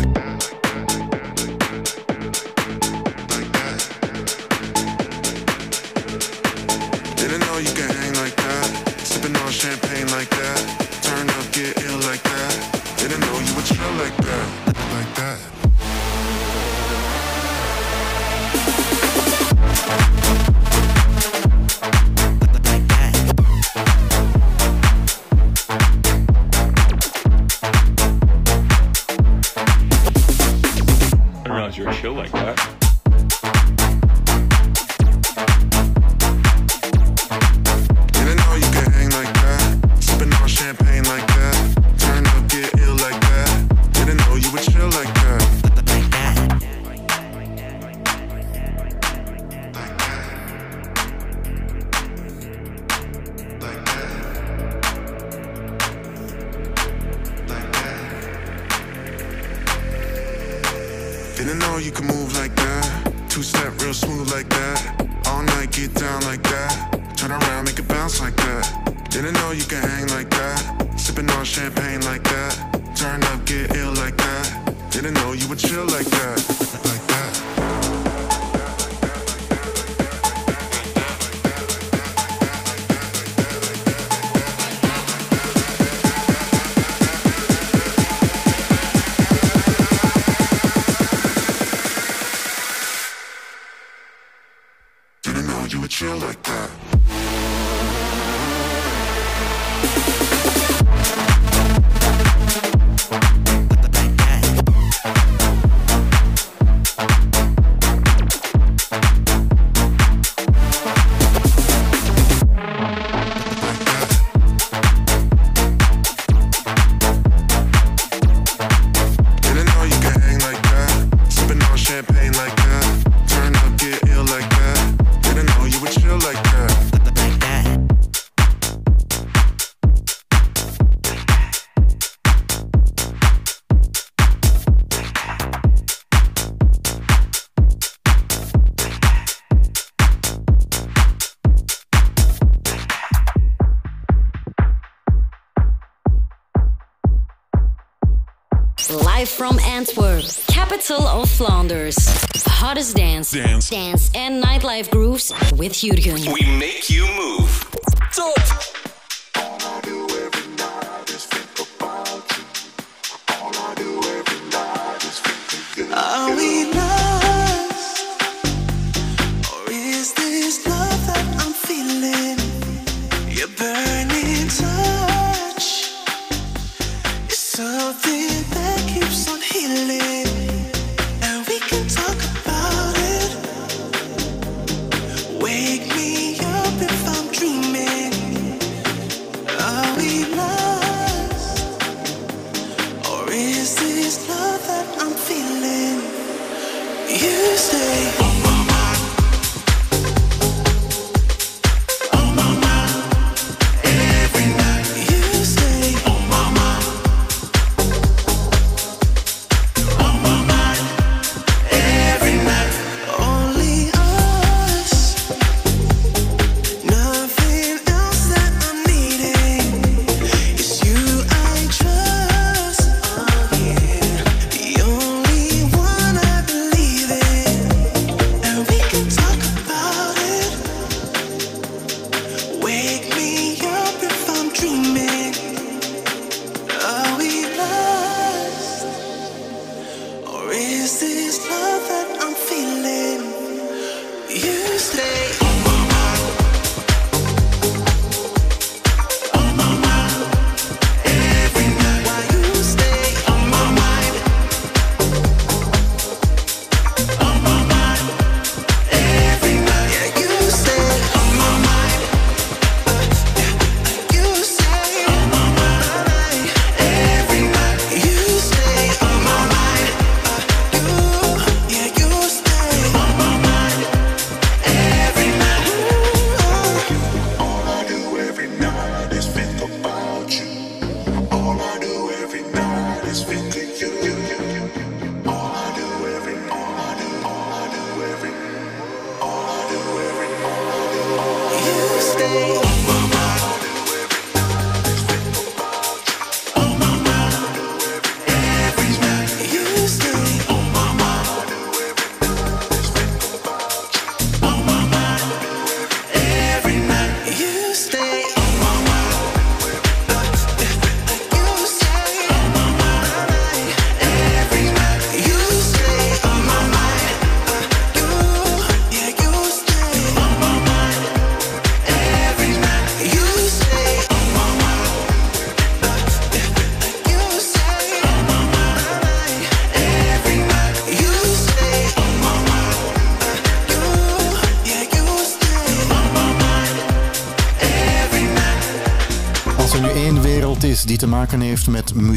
[3.34, 3.78] Like that.
[7.16, 8.94] Didn't know you could hang like that.
[9.00, 10.58] Sipping on champagne like that.
[11.02, 12.54] Turn up, get ill like that.
[12.98, 14.63] Didn't know you would chill like that.
[31.86, 32.73] I didn't realize you were chill like that.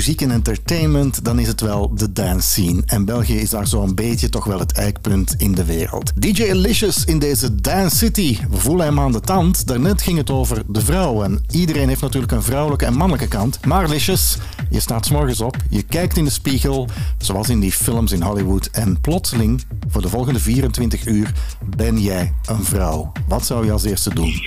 [0.07, 2.81] Muziek en entertainment, dan is het wel de dance scene.
[2.85, 6.21] En België is daar zo'n beetje toch wel het eikpunt in de wereld.
[6.21, 8.37] DJ Alicious in deze Dance City.
[8.49, 9.67] We voelen hem aan de tand.
[9.67, 11.23] Daarnet ging het over de vrouw.
[11.23, 13.65] En iedereen heeft natuurlijk een vrouwelijke en mannelijke kant.
[13.65, 14.37] Maar Alicious,
[14.69, 18.21] je staat 's morgens op, je kijkt in de spiegel, zoals in die films in
[18.21, 18.69] Hollywood.
[18.71, 21.31] En plotseling, voor de volgende 24 uur,
[21.75, 23.11] ben jij een vrouw.
[23.27, 24.33] Wat zou je als eerste doen?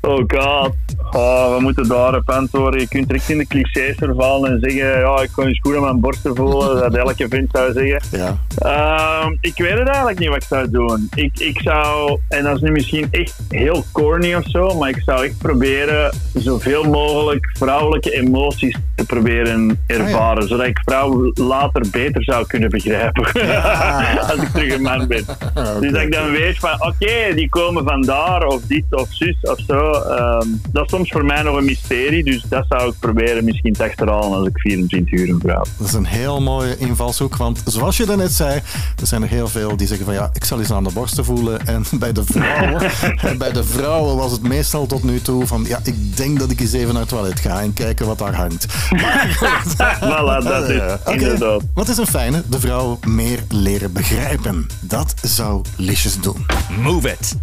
[0.00, 0.74] Oh god.
[1.12, 2.80] Oh, we moeten daar op antwoorden.
[2.80, 5.86] Je kunt direct in de clichés vervallen en zeggen: ja, ik kan je schoenen aan
[5.86, 6.76] mijn borsten voelen.
[6.76, 8.18] Dat elke vent zou zeggen.
[8.18, 8.38] Ja.
[8.58, 11.08] Ehm, ik weet het eigenlijk niet wat ik zou doen.
[11.14, 15.02] Ik, ik zou, en dat is nu misschien echt heel corny of zo, maar ik
[15.04, 20.48] zou echt proberen zoveel mogelijk vrouwelijke emoties te proberen ervaren.
[20.48, 23.24] Zodat ik vrouwen later beter zou kunnen begrijpen.
[24.30, 25.24] Als ik terug een man ben.
[25.80, 29.58] Dus dat ik dan weet van, oké, die komen vandaar of dit of zus of
[29.66, 29.92] zo.
[29.92, 33.72] Ehm, dat is soms voor mij nog een mysterie, dus dat zou ik proberen misschien
[33.72, 35.64] te achterhalen als ik 24 uur een vrouw.
[35.78, 38.60] Dat is een heel mooie invalshoek, want zoals je daarnet zei,
[39.00, 41.24] er zijn er heel veel die zeggen van ja, ik zal eens aan de borsten
[41.24, 41.66] voelen.
[41.66, 45.64] En bij de vrouwen, en bij de vrouwen was het meestal tot nu toe van
[45.68, 48.34] ja, ik denk dat ik eens even naar het toilet ga en kijken wat daar
[48.34, 48.66] hangt.
[48.90, 49.74] Maar goed.
[49.74, 51.12] Voilà, dat is oké.
[51.12, 51.62] inderdaad.
[51.74, 52.42] Wat is een fijne?
[52.46, 54.66] De vrouw meer leren begrijpen.
[54.80, 56.46] Dat zou Licious doen.
[56.78, 57.36] Move it.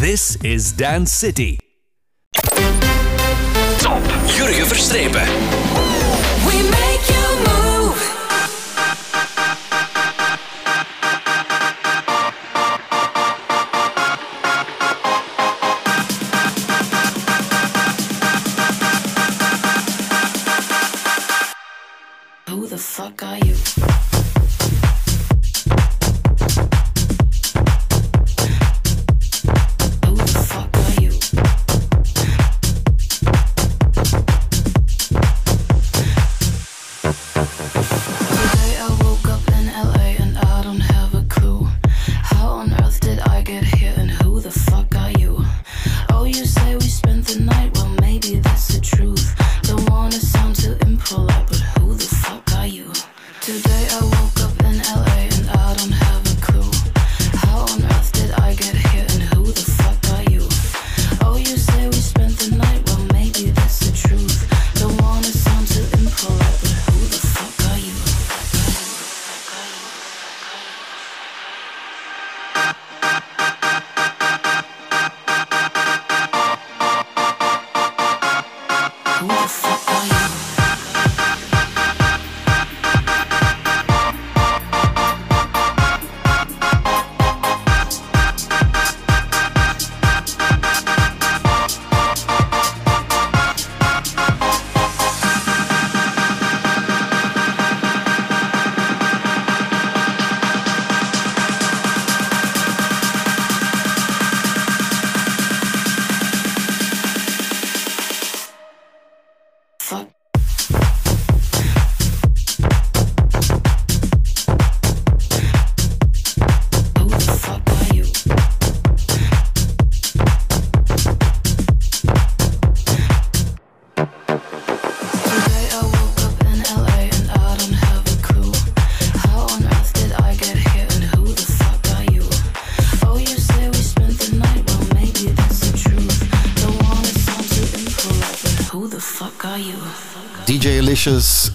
[0.00, 1.56] This is Dance City.
[3.78, 4.02] Top
[4.36, 5.22] Jurgen Verstrepen.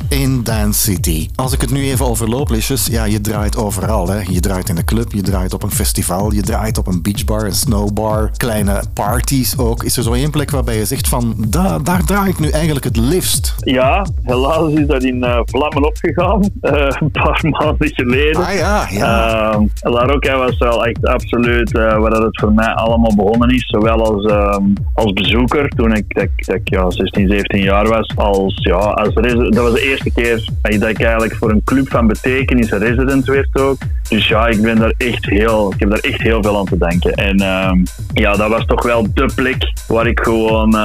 [0.09, 1.29] In Dance City.
[1.35, 4.09] Als ik het nu even overloop, Licious, ja, je draait overal.
[4.09, 4.19] Hè.
[4.19, 7.45] Je draait in de club, je draait op een festival, je draait op een beachbar,
[7.45, 9.83] een snowbar, kleine parties ook.
[9.83, 12.85] Is er zo één plek waarbij je zegt van, da, daar draai ik nu eigenlijk
[12.85, 13.48] het liefst?
[13.63, 16.41] Ja, helaas is dat in eh, vlammen opgegaan.
[16.61, 18.43] eh, een paar maanden geleden.
[18.45, 19.61] Ah ja, ja.
[19.81, 23.65] La Rocca was wel echt absoluut waar dat het voor mij allemaal begonnen is.
[23.67, 24.63] Zowel als, ehm,
[24.93, 28.11] als bezoeker, toen ik, dat, ik- dat ik ja, 16, 17 jaar was.
[28.15, 32.07] Als, ja, als dat was de eerste keer dat ik eigenlijk voor een club van
[32.07, 33.77] betekenis resident werd ook.
[34.09, 36.77] Dus ja, ik, ben daar echt heel, ik heb daar echt heel veel aan te
[36.77, 37.13] denken.
[37.13, 37.77] En ehm,
[38.13, 40.75] ja, dat was toch wel de plek waar ik gewoon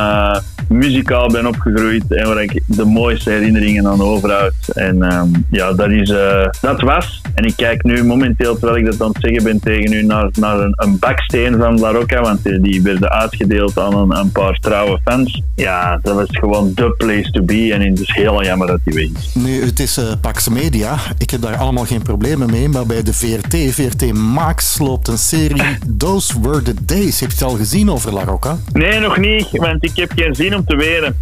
[0.69, 4.55] muzikaal ben opgegroeid en waar ik de mooiste herinneringen aan overhoud.
[4.73, 7.23] En ehm, ja, dat, is, eh, dat was.
[7.35, 10.29] En ik kijk nu momenteel, terwijl ik dat aan het zeggen ben tegen u, naar,
[10.39, 14.33] naar een, een baksteen van La Rocca, want die, die werden uitgedeeld aan een, een
[14.33, 15.43] paar trouwe fans.
[15.55, 18.95] Ja, dat was gewoon the place to be en het is heel jammer dat die
[18.95, 19.35] weg is.
[19.35, 20.97] Nu, het is eh, Pax Media.
[21.19, 22.69] Ik heb daar allemaal geen problemen mee.
[22.69, 25.63] Maar bij de VRT, VRT Max, loopt een serie
[25.99, 27.21] Those Were The Days.
[27.21, 28.59] Heb je het al gezien over La Rocca?
[28.73, 31.19] Nee, nog niet, want ik heb geen zin om te weren.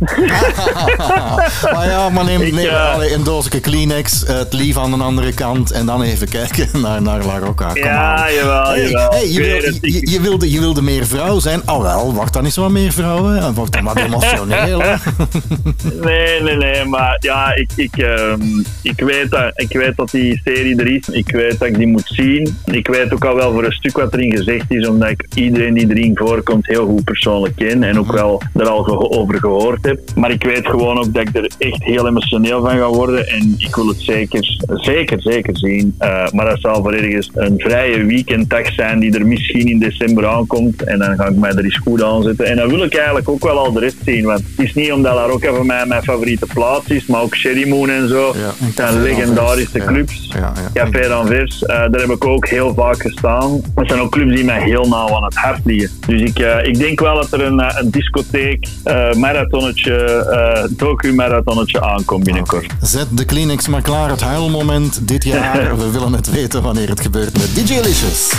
[1.73, 4.91] maar ja, maar neem, Ik, neem eh, allee, een doosje Kleenex, eh, het lief aan
[4.91, 7.71] de andere kant en dan even kijken naar, naar La Rocca.
[7.75, 9.11] Ja, jawel, Hey, jawel.
[9.11, 11.61] hey, Ik je, wil- je, je wilde, je wilde meer vrouw zijn.
[11.67, 13.39] Oh wel, wacht dan eens wat meer vrouwen.
[13.39, 14.83] En Word dan wat emotioneel.
[16.03, 18.41] Nee, nee, nee, maar ja, ik, ik, ehm,
[18.83, 21.09] ik, weet dat, ik weet dat die serie er is.
[21.09, 22.57] Ik weet dat ik die moet zien.
[22.65, 25.75] Ik weet ook al wel voor een stuk wat erin gezegd is, omdat ik iedereen
[25.75, 29.85] die erin voorkomt heel goed persoonlijk ken en ook wel er al geho- over gehoord
[29.85, 30.01] heb.
[30.15, 33.55] Maar ik weet gewoon ook dat ik er echt heel emotioneel van ga worden en
[33.59, 35.92] ik wil het zeker, zeker, zeker zien.
[35.99, 40.27] Eh, maar dat zal voor ergens een vrije weekenddag zijn die er misschien in december
[40.27, 42.47] aankomt en dan ga ik mij er eens goed aan zetten.
[42.47, 44.93] En dan wil ik eigenlijk ook wel al de rest zien, want het is niet
[44.93, 48.35] omdat La Rocca voor mij mijn favoriete plaats is, maar ook Sherry Moon en zo.
[48.37, 50.29] Het zijn legendarische Ja, clubs.
[50.35, 50.85] Ja, ja.
[50.85, 53.61] Café d'Anvers, eh daar heb ik ook heel vaak gestaan.
[53.75, 55.91] Dat zijn ook clubs die mij heel nauw aan het hart liggen.
[56.07, 61.81] Dus ik, eh, ik denk wel dat er een, een discotheek, eh marathonnetje, eh docu-marathonnetje
[61.83, 62.67] aankomt binnenkort.
[62.81, 64.11] Zet de Kleenex maar klaar.
[64.11, 65.71] Het huilmoment dit jaar.
[65.83, 68.33] We willen het weten wanneer het gebeurt met DJ Licious.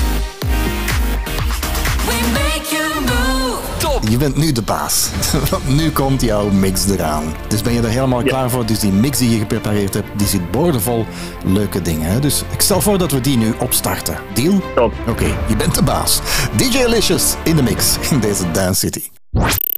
[4.10, 5.10] Je bent nu de baas.
[5.50, 7.34] Want nu komt jouw mix eraan.
[7.48, 8.66] Dus ben je er helemaal klaar voor?
[8.66, 11.06] Dus die mix die je geprepareerd hebt, die zit boordevol
[11.46, 12.12] leuke dingen.
[12.12, 12.20] Hè?
[12.20, 14.18] Dus ik stel voor dat we die nu opstarten.
[14.34, 14.62] Deal?
[15.08, 16.20] Oké, je bent de baas.
[16.56, 19.04] DJ Licious in de mix in deze Dance City.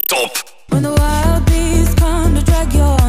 [0.05, 0.53] Top.
[0.67, 3.04] When the wild bees come to drag your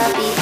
[0.00, 0.39] the bourgeois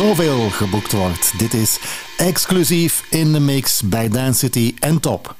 [0.00, 1.38] zoveel geboekt wordt.
[1.38, 1.78] Dit is
[2.16, 5.39] exclusief in de mix bij Dance City en Top.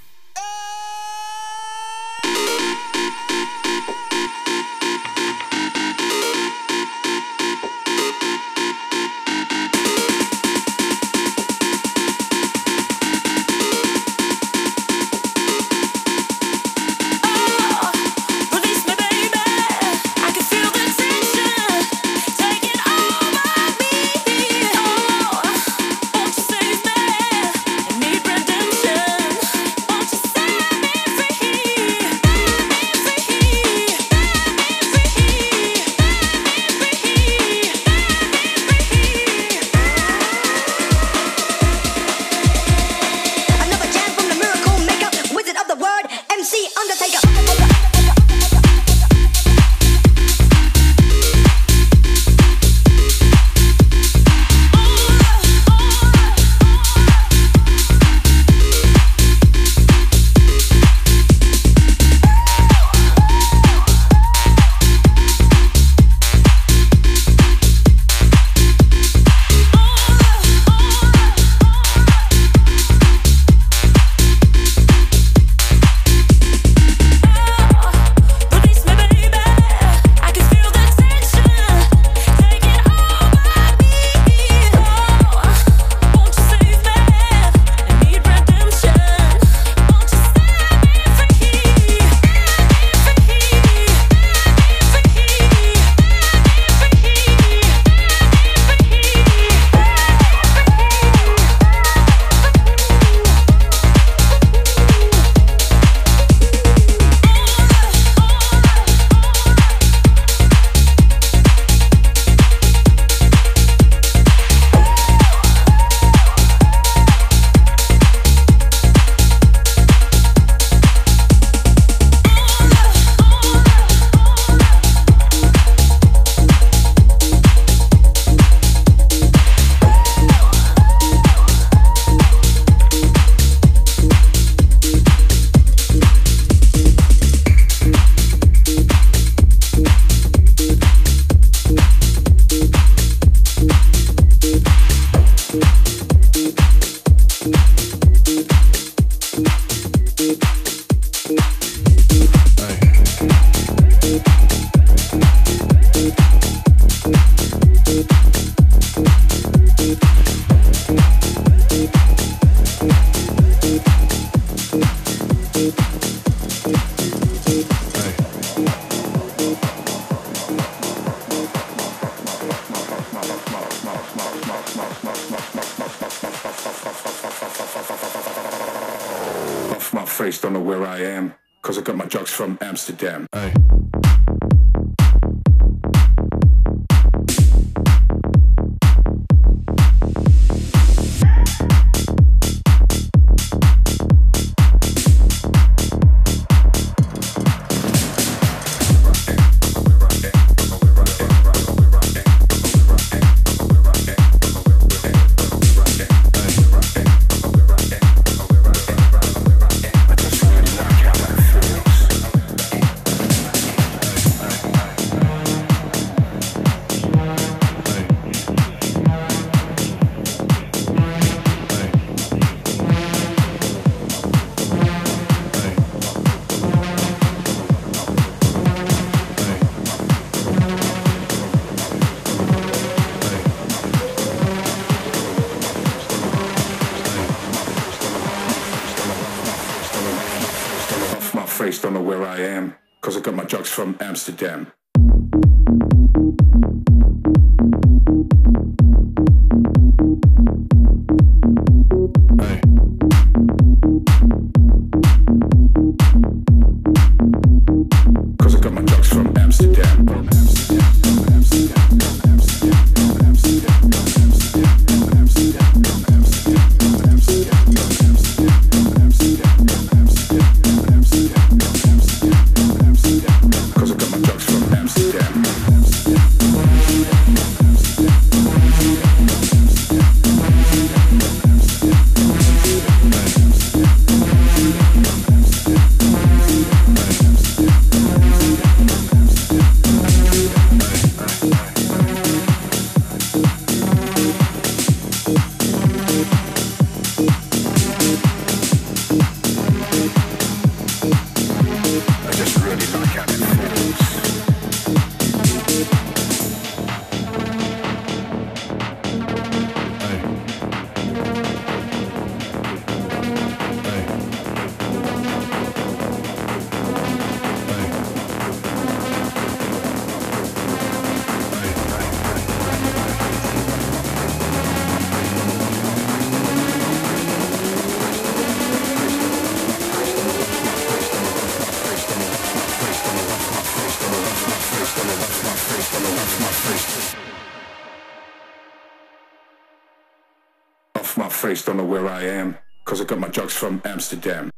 [341.51, 344.49] place don't know where I am, cause I got my drugs from Amsterdam.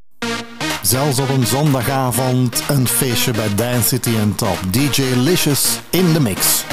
[0.82, 4.58] Zelfs op een zondagavond een feestje bij Dance City en Top.
[4.70, 6.64] DJ Licious in the mix.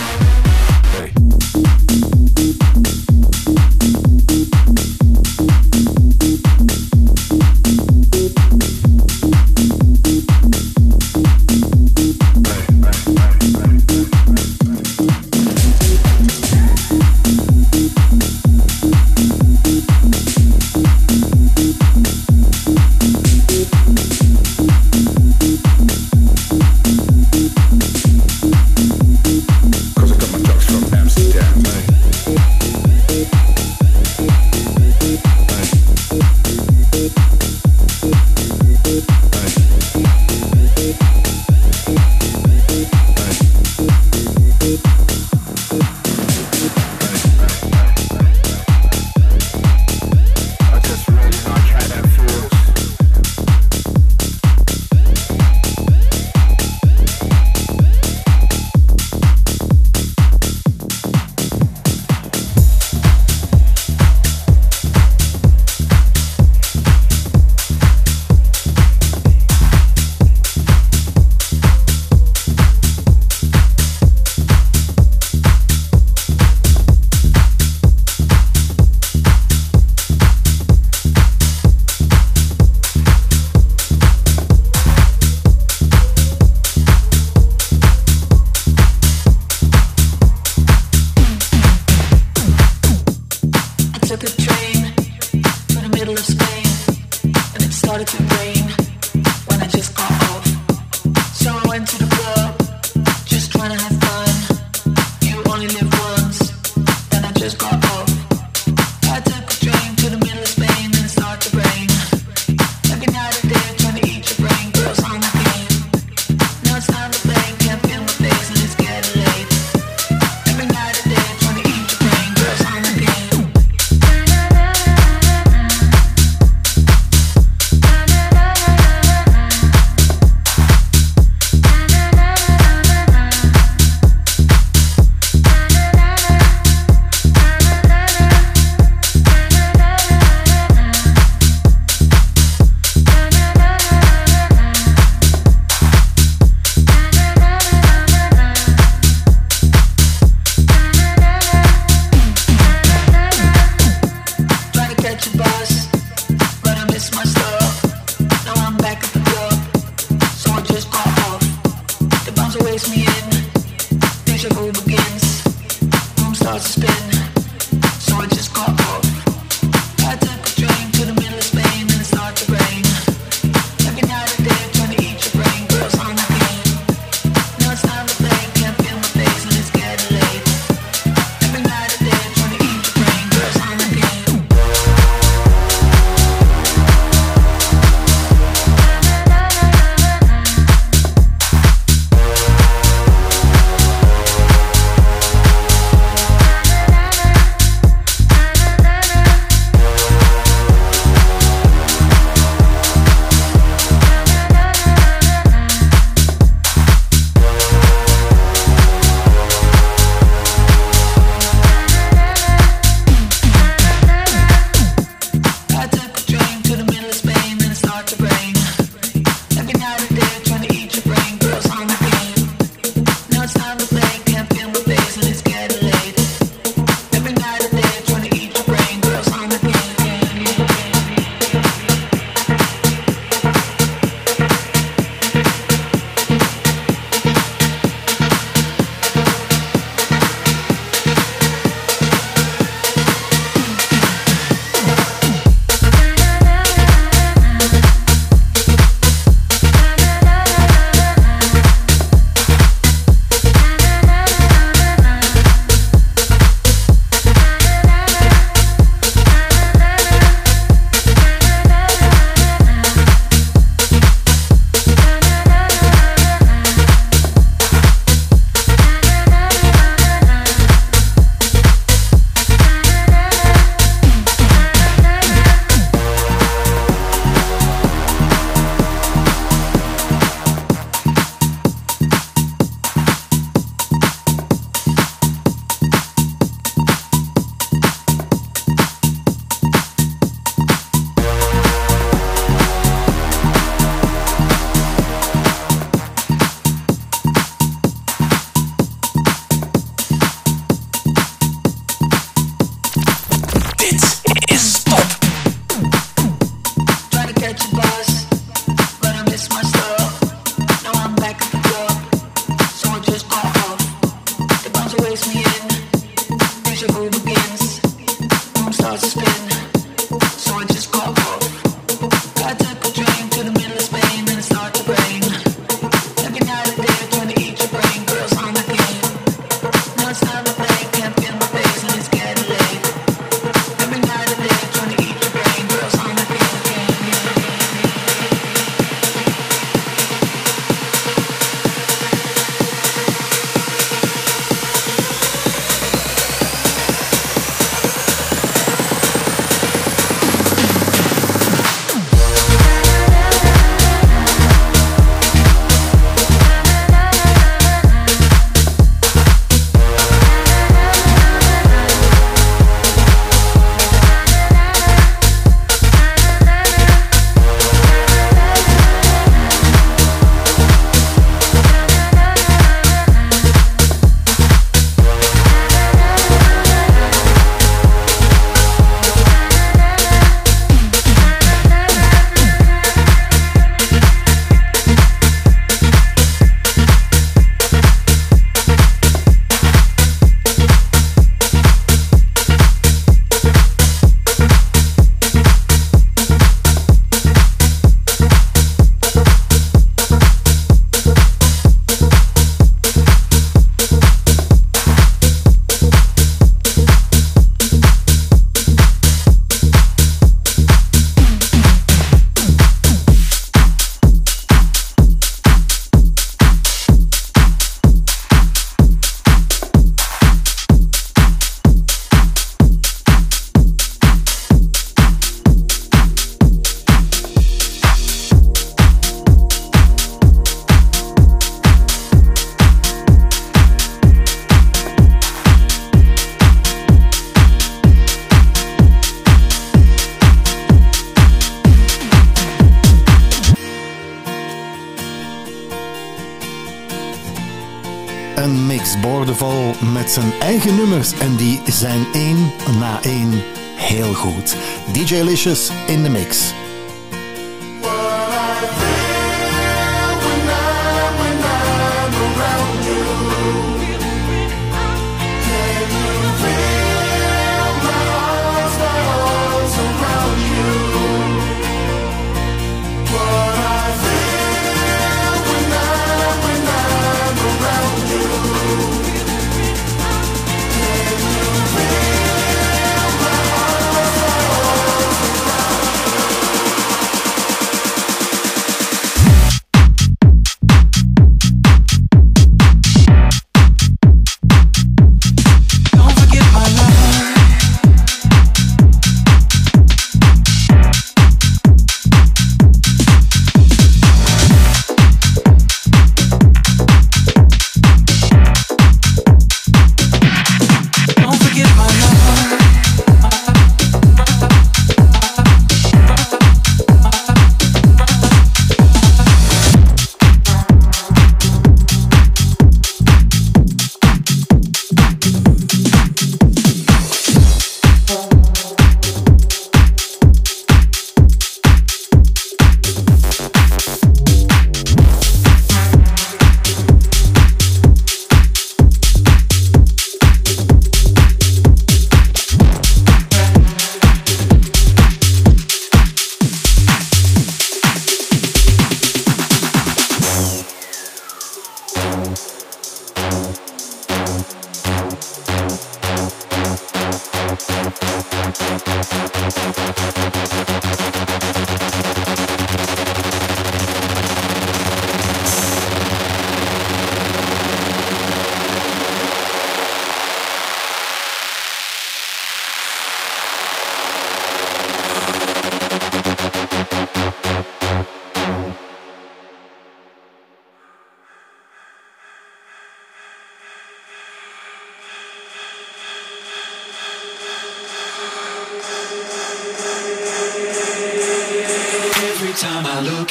[455.39, 456.38] DJ Licious in de mix.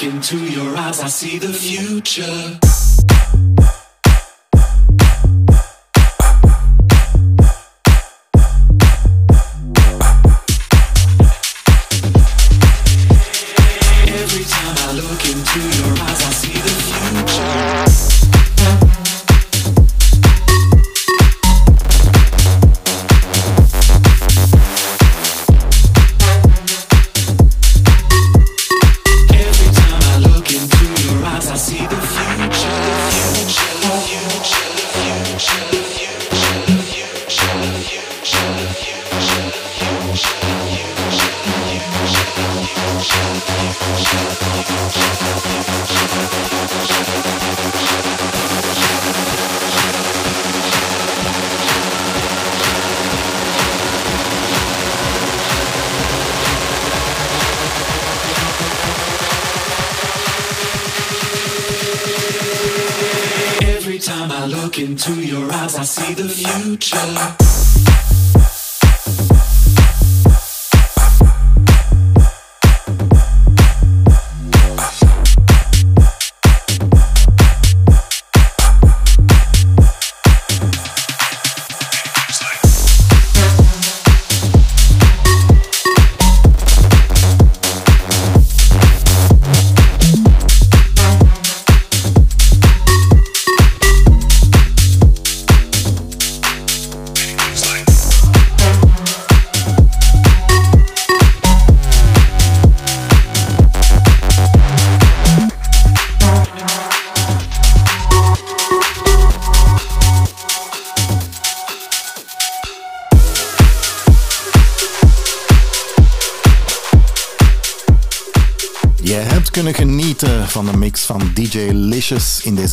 [0.02, 2.67] Look into your eyes, I see the future.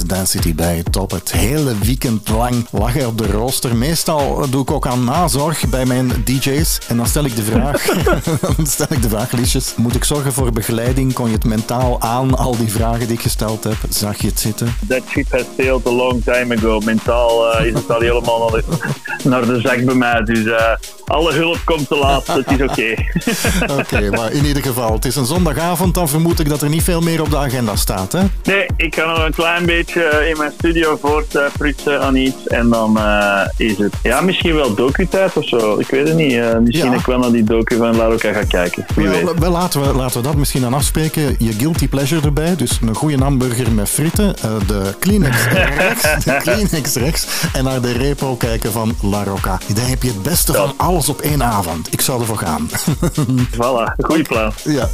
[0.07, 1.11] Dance City bij Top.
[1.11, 3.75] Het hele weekend lang lag hij op de rooster.
[3.75, 6.79] Meestal doe ik ook aan nazorg bij mijn DJ's.
[6.87, 7.85] En dan stel ik de vraag,
[8.55, 11.13] dan stel ik de vraag, Licious, moet ik zorgen voor begeleiding?
[11.13, 13.75] Kon je het mentaal aan, al die vragen die ik gesteld heb?
[13.89, 14.75] Zag je het zitten?
[14.87, 16.79] That ship has sailed a long time ago.
[16.79, 20.21] Mentaal eh, is het al helemaal naar de, naar de zak bij mij.
[20.21, 20.75] Dus eh,
[21.05, 23.04] alle hulp komt te laat, het is oké.
[23.79, 26.83] Oké, maar in ieder geval, het is een zondagavond, dan vermoed ik dat er niet
[26.83, 28.21] veel meer op de agenda staat, hè?
[28.43, 32.47] Nee, ik ga nog een klein beetje eh, in mijn studio voortprutsen aan iets.
[32.47, 35.79] En dan eh, is het ja, misschien wel docu-tijd of zo.
[35.79, 36.33] Ik weet het niet.
[36.33, 36.97] Eh, misschien Ja.
[36.97, 38.85] ik wel naar die docu van Laroca ga kijken.
[38.95, 39.23] Wie weet.
[39.23, 41.35] Wel, wel, laten, we, laten we dat misschien dan afspreken.
[41.39, 42.55] Je guilty pleasure erbij.
[42.55, 44.35] Dus een goede hamburger met frieten.
[44.37, 46.25] eh, de Kleenex rechts.
[46.25, 47.27] De Kleenex rechts.
[47.53, 49.59] En naar de repo kijken van La Rocca.
[49.75, 51.93] Dan heb je het beste van alles op één avond.
[51.93, 52.69] Ik zou ervoor gaan.
[53.57, 54.51] Voilà, goede plan.
[54.63, 54.87] ja,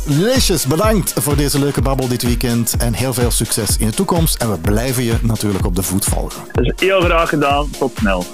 [0.68, 2.76] bedankt voor deze leuke babbel dit weekend.
[2.78, 4.36] En heel veel succes in de toekomst.
[4.36, 6.42] En we blijven je natuurlijk op de voet volgen.
[6.52, 7.70] Dus heel graag gedaan.
[7.80, 8.26] Tot snel.